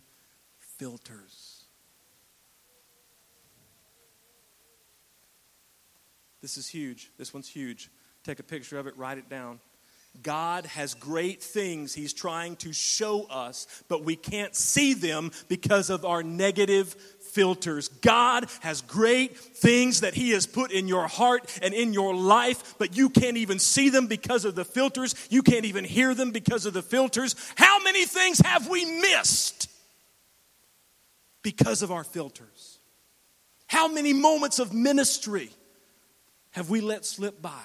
filters. 0.58 1.62
This 6.42 6.56
is 6.56 6.68
huge. 6.68 7.12
This 7.18 7.32
one's 7.32 7.48
huge. 7.48 7.88
Take 8.24 8.40
a 8.40 8.42
picture 8.42 8.80
of 8.80 8.88
it, 8.88 8.96
write 8.96 9.18
it 9.18 9.28
down. 9.28 9.60
God 10.22 10.66
has 10.66 10.94
great 10.94 11.40
things 11.40 11.94
He's 11.94 12.12
trying 12.12 12.56
to 12.56 12.72
show 12.72 13.24
us, 13.24 13.84
but 13.88 14.04
we 14.04 14.16
can't 14.16 14.56
see 14.56 14.94
them 14.94 15.30
because 15.48 15.90
of 15.90 16.04
our 16.04 16.24
negative 16.24 16.96
filters. 17.38 17.86
God 17.86 18.46
has 18.62 18.80
great 18.80 19.38
things 19.38 20.00
that 20.00 20.12
He 20.12 20.30
has 20.30 20.44
put 20.44 20.72
in 20.72 20.88
your 20.88 21.06
heart 21.06 21.56
and 21.62 21.72
in 21.72 21.92
your 21.92 22.12
life, 22.12 22.74
but 22.78 22.96
you 22.96 23.10
can't 23.10 23.36
even 23.36 23.60
see 23.60 23.90
them 23.90 24.08
because 24.08 24.44
of 24.44 24.56
the 24.56 24.64
filters. 24.64 25.14
You 25.30 25.42
can't 25.42 25.64
even 25.64 25.84
hear 25.84 26.16
them 26.16 26.32
because 26.32 26.66
of 26.66 26.72
the 26.72 26.82
filters. 26.82 27.36
How 27.54 27.80
many 27.84 28.06
things 28.06 28.40
have 28.40 28.68
we 28.68 28.84
missed 28.84 29.70
because 31.42 31.82
of 31.82 31.92
our 31.92 32.02
filters? 32.02 32.80
How 33.68 33.86
many 33.86 34.12
moments 34.12 34.58
of 34.58 34.74
ministry 34.74 35.50
have 36.50 36.70
we 36.70 36.80
let 36.80 37.04
slip 37.04 37.40
by? 37.40 37.62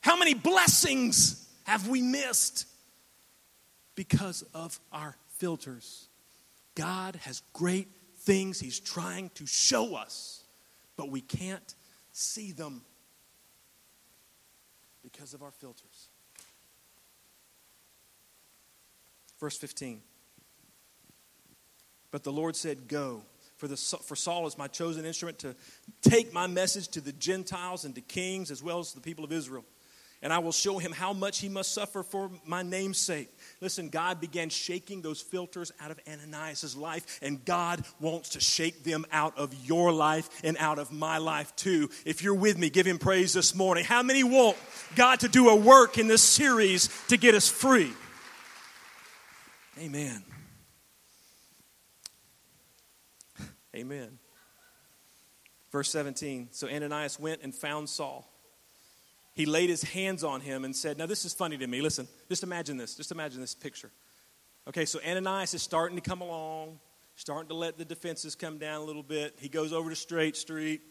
How 0.00 0.16
many 0.16 0.32
blessings 0.32 1.46
have 1.64 1.86
we 1.86 2.00
missed 2.00 2.66
because 3.94 4.40
of 4.54 4.80
our 4.90 5.16
filters? 5.36 6.06
God 6.80 7.16
has 7.24 7.42
great 7.52 7.88
things 8.20 8.58
He's 8.58 8.80
trying 8.80 9.28
to 9.34 9.44
show 9.44 9.96
us, 9.96 10.44
but 10.96 11.10
we 11.10 11.20
can't 11.20 11.74
see 12.10 12.52
them 12.52 12.80
because 15.02 15.34
of 15.34 15.42
our 15.42 15.50
filters. 15.50 16.08
Verse 19.38 19.58
15. 19.58 20.00
But 22.10 22.24
the 22.24 22.32
Lord 22.32 22.56
said, 22.56 22.88
Go. 22.88 23.24
For, 23.58 23.68
the, 23.68 23.76
for 23.76 24.16
Saul 24.16 24.46
is 24.46 24.56
my 24.56 24.66
chosen 24.66 25.04
instrument 25.04 25.38
to 25.40 25.54
take 26.00 26.32
my 26.32 26.46
message 26.46 26.88
to 26.88 27.02
the 27.02 27.12
Gentiles 27.12 27.84
and 27.84 27.94
to 27.94 28.00
kings 28.00 28.50
as 28.50 28.62
well 28.62 28.78
as 28.78 28.94
the 28.94 29.02
people 29.02 29.22
of 29.22 29.32
Israel 29.32 29.66
and 30.22 30.32
I 30.32 30.38
will 30.38 30.52
show 30.52 30.78
him 30.78 30.92
how 30.92 31.12
much 31.12 31.38
he 31.38 31.48
must 31.48 31.72
suffer 31.72 32.02
for 32.02 32.30
my 32.44 32.62
name's 32.62 32.98
sake. 32.98 33.30
Listen, 33.60 33.88
God 33.88 34.20
began 34.20 34.50
shaking 34.50 35.00
those 35.00 35.20
filters 35.20 35.72
out 35.80 35.90
of 35.90 35.98
Ananias' 36.06 36.76
life, 36.76 37.18
and 37.22 37.42
God 37.44 37.84
wants 38.00 38.30
to 38.30 38.40
shake 38.40 38.84
them 38.84 39.06
out 39.12 39.38
of 39.38 39.54
your 39.66 39.92
life 39.92 40.28
and 40.44 40.56
out 40.58 40.78
of 40.78 40.92
my 40.92 41.18
life 41.18 41.54
too. 41.56 41.88
If 42.04 42.22
you're 42.22 42.34
with 42.34 42.58
me, 42.58 42.68
give 42.68 42.86
him 42.86 42.98
praise 42.98 43.32
this 43.32 43.54
morning. 43.54 43.84
How 43.84 44.02
many 44.02 44.22
want 44.22 44.58
God 44.94 45.20
to 45.20 45.28
do 45.28 45.48
a 45.48 45.56
work 45.56 45.96
in 45.96 46.06
this 46.06 46.22
series 46.22 46.88
to 47.08 47.16
get 47.16 47.34
us 47.34 47.48
free? 47.48 47.92
Amen. 49.78 50.22
Amen. 53.74 54.18
Verse 55.72 55.90
17 55.90 56.48
So 56.50 56.68
Ananias 56.68 57.18
went 57.18 57.42
and 57.42 57.54
found 57.54 57.88
Saul 57.88 58.29
he 59.40 59.46
laid 59.46 59.70
his 59.70 59.82
hands 59.82 60.22
on 60.22 60.42
him 60.42 60.66
and 60.66 60.76
said, 60.76 60.98
Now, 60.98 61.06
this 61.06 61.24
is 61.24 61.32
funny 61.32 61.56
to 61.56 61.66
me. 61.66 61.80
Listen, 61.80 62.06
just 62.28 62.42
imagine 62.42 62.76
this. 62.76 62.94
Just 62.94 63.10
imagine 63.10 63.40
this 63.40 63.54
picture. 63.54 63.90
Okay, 64.68 64.84
so 64.84 65.00
Ananias 65.00 65.54
is 65.54 65.62
starting 65.62 65.96
to 65.96 66.02
come 66.02 66.20
along, 66.20 66.78
starting 67.14 67.48
to 67.48 67.54
let 67.54 67.78
the 67.78 67.86
defenses 67.86 68.34
come 68.34 68.58
down 68.58 68.82
a 68.82 68.84
little 68.84 69.02
bit. 69.02 69.36
He 69.40 69.48
goes 69.48 69.72
over 69.72 69.88
to 69.88 69.96
Straight 69.96 70.36
Street. 70.36 70.82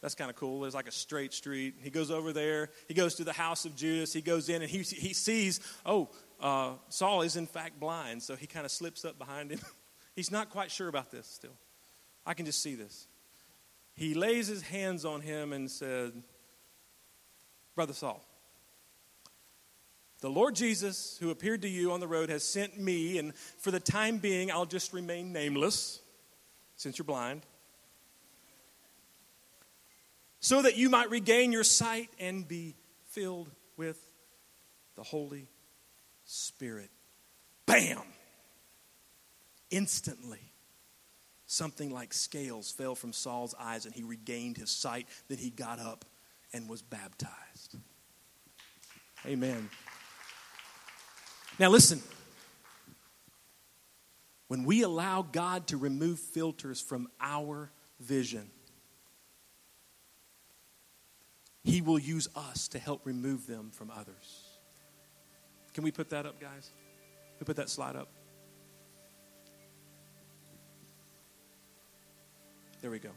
That's 0.00 0.16
kind 0.16 0.30
of 0.30 0.34
cool. 0.34 0.62
There's 0.62 0.74
like 0.74 0.88
a 0.88 0.92
straight 0.92 1.32
street. 1.32 1.76
He 1.78 1.90
goes 1.90 2.10
over 2.10 2.32
there. 2.32 2.70
He 2.88 2.94
goes 2.94 3.14
to 3.14 3.24
the 3.24 3.32
house 3.32 3.66
of 3.66 3.76
Judas. 3.76 4.12
He 4.12 4.20
goes 4.20 4.48
in 4.48 4.60
and 4.60 4.68
he, 4.68 4.78
he 4.78 5.12
sees, 5.12 5.60
oh, 5.86 6.10
uh, 6.40 6.72
Saul 6.88 7.22
is 7.22 7.36
in 7.36 7.46
fact 7.46 7.78
blind. 7.78 8.24
So 8.24 8.34
he 8.34 8.48
kind 8.48 8.66
of 8.66 8.72
slips 8.72 9.04
up 9.04 9.16
behind 9.16 9.52
him. 9.52 9.60
He's 10.16 10.32
not 10.32 10.50
quite 10.50 10.72
sure 10.72 10.88
about 10.88 11.12
this 11.12 11.28
still. 11.28 11.54
I 12.26 12.34
can 12.34 12.46
just 12.46 12.60
see 12.60 12.74
this. 12.74 13.06
He 13.94 14.14
lays 14.14 14.48
his 14.48 14.62
hands 14.62 15.04
on 15.04 15.20
him 15.20 15.52
and 15.52 15.70
said, 15.70 16.14
Brother 17.74 17.92
Saul. 17.92 18.24
The 20.20 20.30
Lord 20.30 20.54
Jesus, 20.54 21.18
who 21.18 21.30
appeared 21.30 21.62
to 21.62 21.68
you 21.68 21.90
on 21.90 21.98
the 21.98 22.06
road, 22.06 22.30
has 22.30 22.44
sent 22.44 22.78
me, 22.78 23.18
and 23.18 23.34
for 23.34 23.72
the 23.72 23.80
time 23.80 24.18
being, 24.18 24.52
I'll 24.52 24.66
just 24.66 24.92
remain 24.92 25.32
nameless 25.32 26.00
since 26.76 26.96
you're 26.96 27.04
blind, 27.04 27.42
so 30.38 30.62
that 30.62 30.76
you 30.76 30.90
might 30.90 31.10
regain 31.10 31.50
your 31.50 31.64
sight 31.64 32.08
and 32.20 32.46
be 32.46 32.76
filled 33.10 33.50
with 33.76 34.00
the 34.96 35.02
Holy 35.02 35.48
Spirit. 36.24 36.90
Bam! 37.66 38.02
Instantly, 39.70 40.52
something 41.46 41.90
like 41.90 42.12
scales 42.12 42.70
fell 42.70 42.94
from 42.94 43.12
Saul's 43.12 43.54
eyes, 43.58 43.86
and 43.86 43.94
he 43.94 44.04
regained 44.04 44.56
his 44.56 44.70
sight. 44.70 45.08
Then 45.28 45.38
he 45.38 45.50
got 45.50 45.80
up 45.80 46.04
and 46.52 46.68
was 46.68 46.82
baptized. 46.82 47.76
Amen. 49.26 49.68
Now, 51.58 51.68
listen. 51.68 52.02
When 54.48 54.64
we 54.64 54.82
allow 54.82 55.22
God 55.22 55.68
to 55.68 55.78
remove 55.78 56.18
filters 56.18 56.78
from 56.78 57.08
our 57.20 57.70
vision, 57.98 58.50
He 61.64 61.80
will 61.80 61.98
use 61.98 62.28
us 62.36 62.68
to 62.68 62.78
help 62.78 63.06
remove 63.06 63.46
them 63.46 63.70
from 63.72 63.90
others. 63.90 64.44
Can 65.72 65.84
we 65.84 65.90
put 65.90 66.10
that 66.10 66.26
up, 66.26 66.38
guys? 66.38 66.70
Can 67.38 67.40
we 67.40 67.46
put 67.46 67.56
that 67.56 67.70
slide 67.70 67.96
up. 67.96 68.08
There 72.82 72.90
we 72.90 72.98
go. 72.98 73.10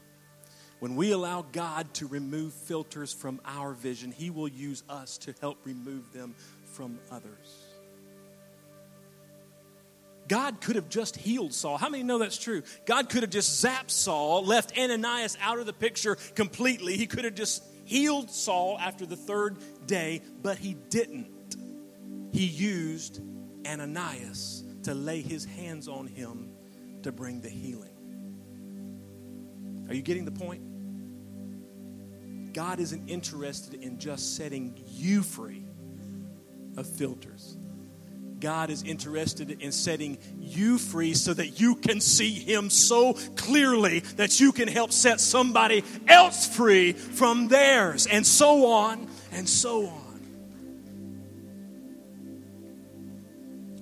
When 0.78 0.96
we 0.96 1.12
allow 1.12 1.42
God 1.52 1.92
to 1.94 2.06
remove 2.06 2.52
filters 2.52 3.12
from 3.12 3.40
our 3.44 3.72
vision, 3.72 4.12
He 4.12 4.30
will 4.30 4.48
use 4.48 4.82
us 4.88 5.18
to 5.18 5.34
help 5.40 5.58
remove 5.64 6.12
them 6.12 6.34
from 6.64 6.98
others. 7.10 7.66
God 10.28 10.60
could 10.60 10.76
have 10.76 10.88
just 10.88 11.16
healed 11.16 11.54
Saul. 11.54 11.78
How 11.78 11.88
many 11.88 12.02
know 12.02 12.18
that's 12.18 12.38
true? 12.38 12.62
God 12.84 13.08
could 13.08 13.22
have 13.22 13.30
just 13.30 13.64
zapped 13.64 13.90
Saul, 13.90 14.44
left 14.44 14.76
Ananias 14.76 15.38
out 15.40 15.58
of 15.58 15.66
the 15.66 15.72
picture 15.72 16.16
completely. 16.34 16.96
He 16.96 17.06
could 17.06 17.24
have 17.24 17.34
just 17.34 17.62
healed 17.84 18.30
Saul 18.30 18.76
after 18.80 19.06
the 19.06 19.16
third 19.16 19.56
day, 19.86 20.22
but 20.42 20.58
he 20.58 20.74
didn't. 20.90 21.56
He 22.32 22.44
used 22.44 23.20
Ananias 23.64 24.64
to 24.82 24.94
lay 24.94 25.20
his 25.20 25.44
hands 25.44 25.88
on 25.88 26.06
him 26.08 26.50
to 27.02 27.12
bring 27.12 27.40
the 27.40 27.48
healing. 27.48 27.95
Are 29.88 29.94
you 29.94 30.02
getting 30.02 30.24
the 30.24 30.32
point? 30.32 30.62
God 32.52 32.80
isn't 32.80 33.08
interested 33.08 33.74
in 33.74 33.98
just 33.98 34.36
setting 34.36 34.82
you 34.86 35.22
free 35.22 35.64
of 36.76 36.86
filters. 36.86 37.56
God 38.40 38.70
is 38.70 38.82
interested 38.82 39.50
in 39.62 39.72
setting 39.72 40.18
you 40.38 40.78
free 40.78 41.14
so 41.14 41.32
that 41.32 41.58
you 41.60 41.74
can 41.74 42.00
see 42.00 42.32
Him 42.32 42.68
so 42.70 43.14
clearly 43.36 44.00
that 44.16 44.40
you 44.40 44.52
can 44.52 44.68
help 44.68 44.92
set 44.92 45.20
somebody 45.20 45.84
else 46.06 46.46
free 46.54 46.92
from 46.92 47.48
theirs, 47.48 48.06
and 48.06 48.26
so 48.26 48.66
on 48.66 49.08
and 49.32 49.48
so 49.48 49.86
on. 49.86 50.06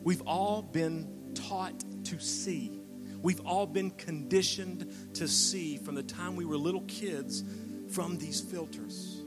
We've 0.05 0.23
all 0.23 0.63
been 0.63 1.33
taught 1.35 1.83
to 2.05 2.21
see. 2.21 2.84
We've 3.25 3.41
all 3.47 3.67
been 3.67 3.91
conditioned 3.91 5.15
to 5.15 5.27
see 5.27 5.79
from 5.79 5.95
the 5.95 6.03
time 6.03 6.37
we 6.37 6.45
were 6.45 6.59
little 6.59 6.83
kids 6.83 7.43
from 7.89 8.19
these 8.19 8.39
filters. 8.39 9.23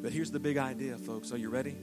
But 0.00 0.12
here's 0.12 0.30
the 0.30 0.38
big 0.38 0.56
idea, 0.56 0.98
folks. 0.98 1.32
Are 1.32 1.36
you 1.36 1.50
ready? 1.50 1.74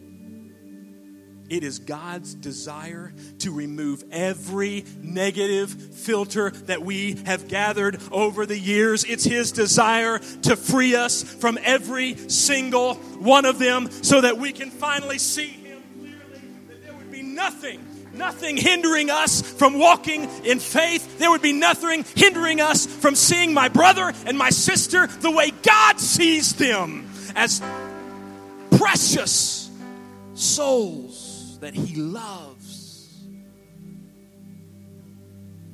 It 1.49 1.66
is 1.66 1.80
God's 1.80 2.36
desire 2.36 3.14
to 3.39 3.51
remove 3.51 4.05
every 4.11 4.86
negative 5.01 5.70
filter 5.70 6.51
that 6.51 6.82
we 6.82 7.18
have 7.26 7.49
gathered 7.49 7.99
over 8.14 8.45
the 8.45 8.57
years. 8.57 9.03
It's 9.03 9.26
His 9.26 9.51
desire 9.51 10.20
to 10.43 10.55
free 10.55 10.95
us 10.95 11.22
from 11.22 11.59
every 11.61 12.16
single 12.30 12.93
one 12.95 13.43
of 13.43 13.59
them 13.59 13.91
so 13.91 14.22
that 14.22 14.38
we 14.38 14.53
can 14.53 14.72
finally 14.72 15.18
see 15.18 15.47
Him 15.47 15.84
clearly, 15.99 16.41
that 16.70 16.82
there 16.82 16.93
would 16.93 17.11
be 17.11 17.24
nothing 17.24 17.86
nothing 18.14 18.57
hindering 18.57 19.09
us 19.09 19.41
from 19.41 19.78
walking 19.80 20.30
in 20.43 20.59
faith. 20.59 21.20
There 21.20 21.32
would 21.32 21.41
be 21.41 21.53
nothing 21.53 22.05
hindering 22.16 22.61
us 22.61 22.86
from 22.86 23.16
seeing 23.16 23.53
my 23.53 23.70
brother 23.70 24.14
and 24.26 24.38
my 24.38 24.49
sister 24.49 25.07
the 25.07 25.32
way 25.32 25.51
God 25.51 25.99
sees 25.99 26.53
them 26.53 27.09
as 27.36 27.61
precious 28.78 29.70
souls 30.34 31.57
that 31.61 31.74
He 31.74 31.95
loves. 31.95 33.24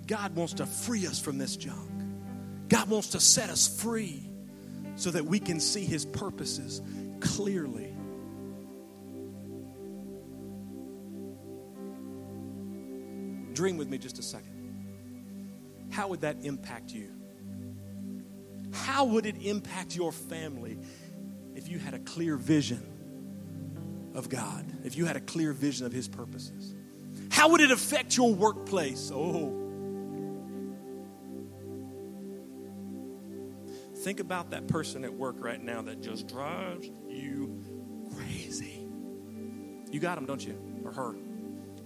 God 0.07 0.35
wants 0.35 0.53
to 0.53 0.65
free 0.65 1.05
us 1.05 1.19
from 1.19 1.37
this 1.37 1.55
junk. 1.55 1.89
God 2.67 2.89
wants 2.89 3.09
to 3.09 3.19
set 3.19 3.49
us 3.49 3.81
free 3.81 4.23
so 4.95 5.11
that 5.11 5.25
we 5.25 5.39
can 5.39 5.59
see 5.59 5.85
His 5.85 6.05
purposes 6.05 6.81
clearly. 7.19 7.88
Dream 13.59 13.75
with 13.75 13.89
me 13.89 13.97
just 13.97 14.17
a 14.19 14.21
second. 14.21 15.89
How 15.91 16.07
would 16.07 16.21
that 16.21 16.37
impact 16.43 16.91
you? 16.91 17.11
How 18.71 19.03
would 19.03 19.25
it 19.25 19.35
impact 19.41 19.97
your 19.97 20.13
family 20.13 20.77
if 21.55 21.67
you 21.67 21.77
had 21.77 21.93
a 21.93 21.99
clear 21.99 22.37
vision 22.37 22.81
of 24.15 24.29
God, 24.29 24.65
if 24.85 24.95
you 24.95 25.03
had 25.03 25.17
a 25.17 25.19
clear 25.19 25.51
vision 25.51 25.85
of 25.85 25.91
His 25.91 26.07
purposes? 26.07 26.73
How 27.31 27.49
would 27.49 27.59
it 27.59 27.69
affect 27.69 28.15
your 28.15 28.33
workplace? 28.33 29.11
Oh. 29.13 29.53
Think 33.97 34.21
about 34.21 34.51
that 34.51 34.69
person 34.69 35.03
at 35.03 35.13
work 35.13 35.35
right 35.37 35.61
now 35.61 35.81
that 35.81 35.99
just 35.99 36.29
drives 36.29 36.89
you 37.09 37.61
crazy. 38.15 38.87
You 39.91 39.99
got 39.99 40.17
him, 40.17 40.25
don't 40.25 40.45
you? 40.45 40.57
Or 40.85 40.93
her. 40.93 41.15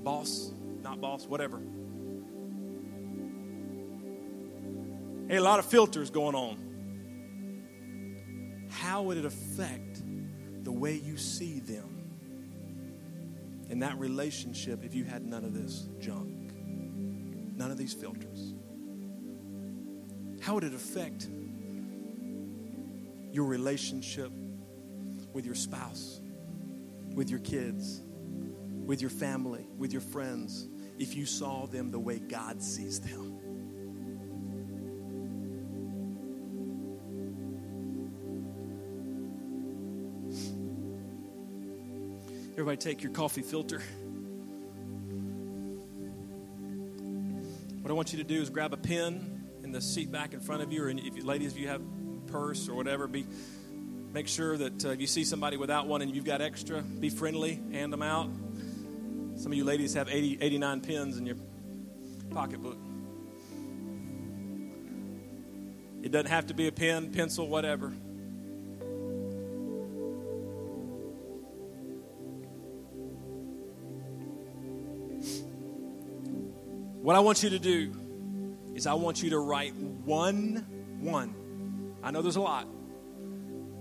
Boss, 0.03 0.51
not 0.83 1.01
boss, 1.01 1.25
whatever. 1.25 1.59
Hey, 5.27 5.37
a 5.37 5.41
lot 5.41 5.59
of 5.59 5.65
filters 5.65 6.09
going 6.09 6.35
on. 6.35 6.59
How 8.69 9.03
would 9.03 9.17
it 9.17 9.25
affect 9.25 10.03
the 10.63 10.71
way 10.71 10.95
you 10.95 11.17
see 11.17 11.59
them 11.59 11.89
in 13.69 13.79
that 13.79 13.97
relationship 13.97 14.83
if 14.83 14.93
you 14.93 15.05
had 15.05 15.25
none 15.25 15.45
of 15.45 15.53
this 15.53 15.87
junk? 15.99 16.53
None 17.55 17.71
of 17.71 17.77
these 17.77 17.93
filters. 17.93 18.53
How 20.41 20.55
would 20.55 20.65
it 20.65 20.73
affect 20.73 21.29
your 23.31 23.45
relationship 23.45 24.31
with 25.31 25.45
your 25.45 25.55
spouse, 25.55 26.19
with 27.15 27.29
your 27.29 27.39
kids, 27.39 28.01
with 28.85 29.01
your 29.01 29.09
family, 29.09 29.65
with 29.77 29.91
your 29.93 30.01
friends, 30.01 30.67
if 30.99 31.15
you 31.15 31.25
saw 31.25 31.65
them 31.65 31.91
the 31.91 31.99
way 31.99 32.19
God 32.19 32.61
sees 32.61 32.99
them? 32.99 33.39
Everybody, 42.53 42.77
take 42.77 43.01
your 43.01 43.11
coffee 43.11 43.41
filter. 43.41 43.81
What 47.81 47.89
I 47.89 47.93
want 47.93 48.13
you 48.13 48.19
to 48.19 48.23
do 48.23 48.41
is 48.41 48.49
grab 48.49 48.73
a 48.73 48.77
pen 48.77 49.43
in 49.63 49.71
the 49.71 49.81
seat 49.81 50.11
back 50.11 50.33
in 50.33 50.39
front 50.39 50.61
of 50.61 50.71
you, 50.71 50.83
or 50.83 50.89
if 50.89 51.17
you, 51.17 51.23
ladies, 51.23 51.53
if 51.53 51.59
you 51.59 51.67
have 51.67 51.81
purse 52.27 52.69
or 52.69 52.75
whatever, 52.75 53.07
be 53.07 53.25
make 54.13 54.27
sure 54.27 54.55
that 54.55 54.85
uh, 54.85 54.89
if 54.89 55.01
you 55.01 55.07
see 55.07 55.23
somebody 55.23 55.57
without 55.57 55.87
one 55.87 56.03
and 56.03 56.15
you've 56.15 56.25
got 56.25 56.41
extra, 56.41 56.81
be 56.81 57.09
friendly, 57.09 57.59
hand 57.71 57.91
them 57.91 58.03
out. 58.03 58.29
Some 59.43 59.51
of 59.51 59.57
you 59.57 59.65
ladies 59.65 59.93
have 59.95 60.07
80, 60.07 60.37
89 60.39 60.79
pens 60.79 61.17
in 61.17 61.25
your 61.25 61.35
pocketbook. 62.29 62.77
It 66.01 66.13
doesn't 66.13 66.31
have 66.31 66.47
to 66.47 66.53
be 66.53 66.69
a 66.69 66.71
pen, 66.71 67.11
pencil, 67.11 67.49
whatever. 67.49 67.89
What 77.01 77.17
I 77.17 77.19
want 77.19 77.43
you 77.43 77.49
to 77.49 77.59
do 77.59 77.91
is 78.75 78.87
I 78.87 78.93
want 78.93 79.21
you 79.21 79.31
to 79.31 79.39
write 79.39 79.75
one, 79.75 80.65
one. 81.01 81.95
I 82.01 82.11
know 82.11 82.21
there's 82.21 82.37
a 82.37 82.41
lot. 82.41 82.65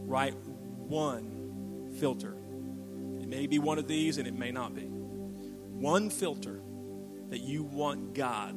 Write 0.08 0.34
one 0.34 1.94
filter. 2.00 2.34
It 3.20 3.28
may 3.28 3.46
be 3.46 3.60
one 3.60 3.78
of 3.78 3.86
these 3.86 4.18
and 4.18 4.26
it 4.26 4.34
may 4.34 4.50
not 4.50 4.74
be. 4.74 4.91
One 5.82 6.10
filter 6.10 6.60
that 7.30 7.40
you 7.40 7.64
want 7.64 8.14
God 8.14 8.54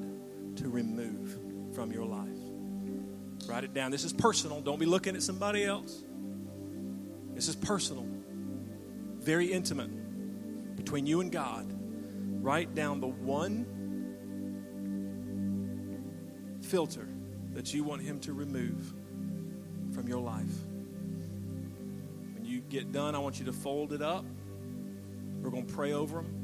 to 0.58 0.70
remove 0.70 1.36
from 1.74 1.92
your 1.92 2.06
life. 2.06 2.30
Write 3.48 3.64
it 3.64 3.74
down. 3.74 3.90
This 3.90 4.04
is 4.04 4.14
personal. 4.14 4.62
Don't 4.62 4.80
be 4.80 4.86
looking 4.86 5.16
at 5.16 5.24
somebody 5.24 5.66
else. 5.66 6.04
This 7.34 7.48
is 7.48 7.56
personal, 7.56 8.08
very 9.18 9.52
intimate 9.52 10.76
between 10.76 11.08
you 11.08 11.22
and 11.22 11.32
God. 11.32 11.66
Write 12.44 12.76
down 12.76 13.02
the 13.02 13.08
one 13.08 13.66
filter 16.62 17.08
that 17.56 17.74
you 17.74 17.84
want 17.84 18.04
Him 18.04 18.20
to 18.20 18.34
remove 18.34 18.94
from 19.96 20.08
your 20.08 20.22
life. 20.22 20.46
When 22.36 22.46
you 22.46 22.62
get 22.62 22.92
done, 22.92 23.16
I 23.16 23.18
want 23.18 23.40
you 23.40 23.46
to 23.46 23.54
fold 23.54 23.94
it 23.94 24.04
up. 24.04 24.26
We're 25.42 25.50
going 25.50 25.66
to 25.66 25.74
pray 25.74 25.94
over 25.94 26.18
them, 26.18 26.35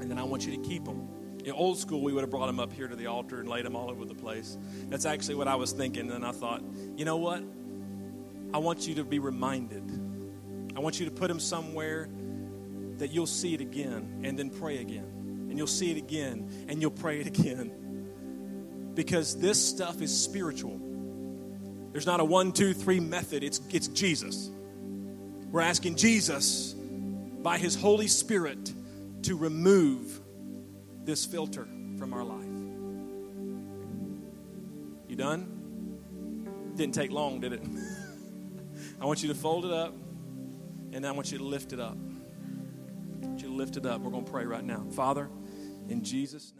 and 0.00 0.10
then 0.10 0.18
I 0.18 0.24
want 0.24 0.46
you 0.46 0.56
to 0.56 0.62
keep 0.62 0.84
them. 0.84 1.08
In 1.44 1.52
old 1.52 1.78
school, 1.78 2.02
we 2.02 2.12
would 2.12 2.22
have 2.22 2.30
brought 2.30 2.46
them 2.46 2.60
up 2.60 2.72
here 2.72 2.88
to 2.88 2.96
the 2.96 3.06
altar 3.06 3.40
and 3.40 3.48
laid 3.48 3.64
them 3.64 3.76
all 3.76 3.90
over 3.90 4.04
the 4.04 4.14
place. 4.14 4.58
That's 4.88 5.06
actually 5.06 5.36
what 5.36 5.48
I 5.48 5.54
was 5.54 5.72
thinking, 5.72 6.10
and 6.10 6.24
I 6.24 6.32
thought, 6.32 6.62
you 6.96 7.04
know 7.04 7.16
what? 7.16 7.42
I 8.52 8.58
want 8.58 8.86
you 8.86 8.96
to 8.96 9.04
be 9.04 9.18
reminded. 9.18 9.84
I 10.76 10.80
want 10.80 11.00
you 11.00 11.06
to 11.06 11.12
put 11.12 11.28
them 11.28 11.40
somewhere 11.40 12.08
that 12.98 13.12
you'll 13.12 13.26
see 13.26 13.54
it 13.54 13.60
again 13.60 14.22
and 14.24 14.38
then 14.38 14.50
pray 14.50 14.78
again. 14.78 15.46
And 15.48 15.56
you'll 15.56 15.66
see 15.66 15.90
it 15.90 15.96
again 15.96 16.66
and 16.68 16.80
you'll 16.80 16.90
pray 16.90 17.20
it 17.20 17.26
again 17.26 18.92
because 18.94 19.38
this 19.38 19.64
stuff 19.64 20.02
is 20.02 20.16
spiritual. 20.16 20.80
There's 21.92 22.06
not 22.06 22.20
a 22.20 22.24
one, 22.24 22.52
two, 22.52 22.74
three 22.74 23.00
method, 23.00 23.44
it's, 23.44 23.60
it's 23.70 23.88
Jesus. 23.88 24.50
We're 25.50 25.60
asking 25.60 25.96
Jesus, 25.96 26.74
by 27.42 27.58
His 27.58 27.74
Holy 27.74 28.08
Spirit, 28.08 28.72
to 29.28 29.36
remove 29.36 30.22
this 31.04 31.26
filter 31.26 31.68
from 31.98 32.14
our 32.14 32.24
life. 32.24 32.46
You 35.06 35.16
done? 35.16 36.72
Didn't 36.76 36.94
take 36.94 37.10
long, 37.10 37.38
did 37.38 37.52
it? 37.52 37.62
I 39.00 39.04
want 39.04 39.22
you 39.22 39.28
to 39.28 39.34
fold 39.34 39.66
it 39.66 39.70
up, 39.70 39.94
and 40.94 41.06
I 41.06 41.10
want 41.10 41.30
you 41.30 41.36
to 41.36 41.44
lift 41.44 41.74
it 41.74 41.78
up. 41.78 41.98
I 43.22 43.26
want 43.26 43.42
you 43.42 43.48
to 43.48 43.54
lift 43.54 43.76
it 43.76 43.84
up. 43.84 44.00
We're 44.00 44.12
going 44.12 44.24
to 44.24 44.30
pray 44.30 44.46
right 44.46 44.64
now. 44.64 44.86
Father, 44.92 45.28
in 45.90 46.02
Jesus' 46.02 46.54
name. 46.56 46.57